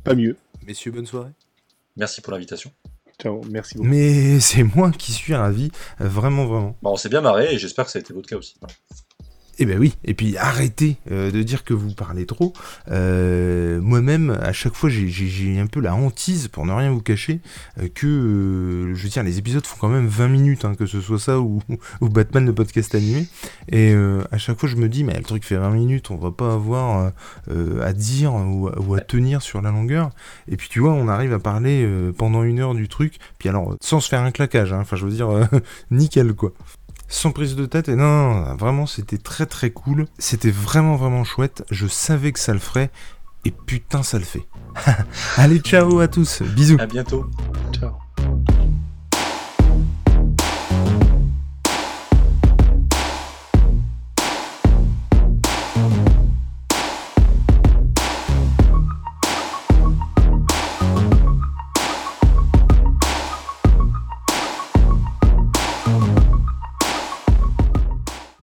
[0.05, 0.37] Pas mieux.
[0.65, 1.33] Messieurs, bonne soirée.
[1.97, 2.71] Merci pour l'invitation.
[3.21, 3.89] Ciao, merci beaucoup.
[3.89, 6.77] Mais c'est moi qui suis ravi, vraiment, vraiment.
[6.83, 8.57] Bon, on s'est bien marré et j'espère que ça a été votre cas aussi.
[9.63, 12.55] Eh ben oui, et puis arrêtez euh, de dire que vous parlez trop.
[12.91, 17.41] Euh, moi-même, à chaque fois, j'ai un peu la hantise, pour ne rien vous cacher,
[17.79, 21.03] euh, que, je veux dire, les épisodes font quand même 20 minutes, hein, que ce
[21.03, 21.61] soit ça ou,
[22.01, 23.29] ou, Batman, le podcast animé.
[23.69, 23.93] Et
[24.33, 26.55] à chaque fois, je me dis, mais le truc fait 20 minutes, on va pas
[26.55, 27.13] avoir
[27.49, 30.11] à dire ou, à tenir sur la longueur.
[30.49, 33.77] Et puis tu vois, on arrive à parler pendant une heure du truc, puis alors,
[33.83, 35.29] sans se faire un claquage, hein, enfin je veux dire,
[35.91, 36.53] nickel quoi.
[37.11, 37.91] Sans prise de tête.
[37.91, 40.07] Et non, vraiment, c'était très très cool.
[40.19, 41.65] C'était vraiment vraiment chouette.
[41.71, 42.91] Je savais que ça le ferait.
[43.45, 44.47] Et putain, ça le fait.
[45.37, 46.43] Allez, ciao à tous.
[46.43, 46.77] Bisous.
[46.79, 47.27] À bientôt.
[47.73, 47.93] Ciao.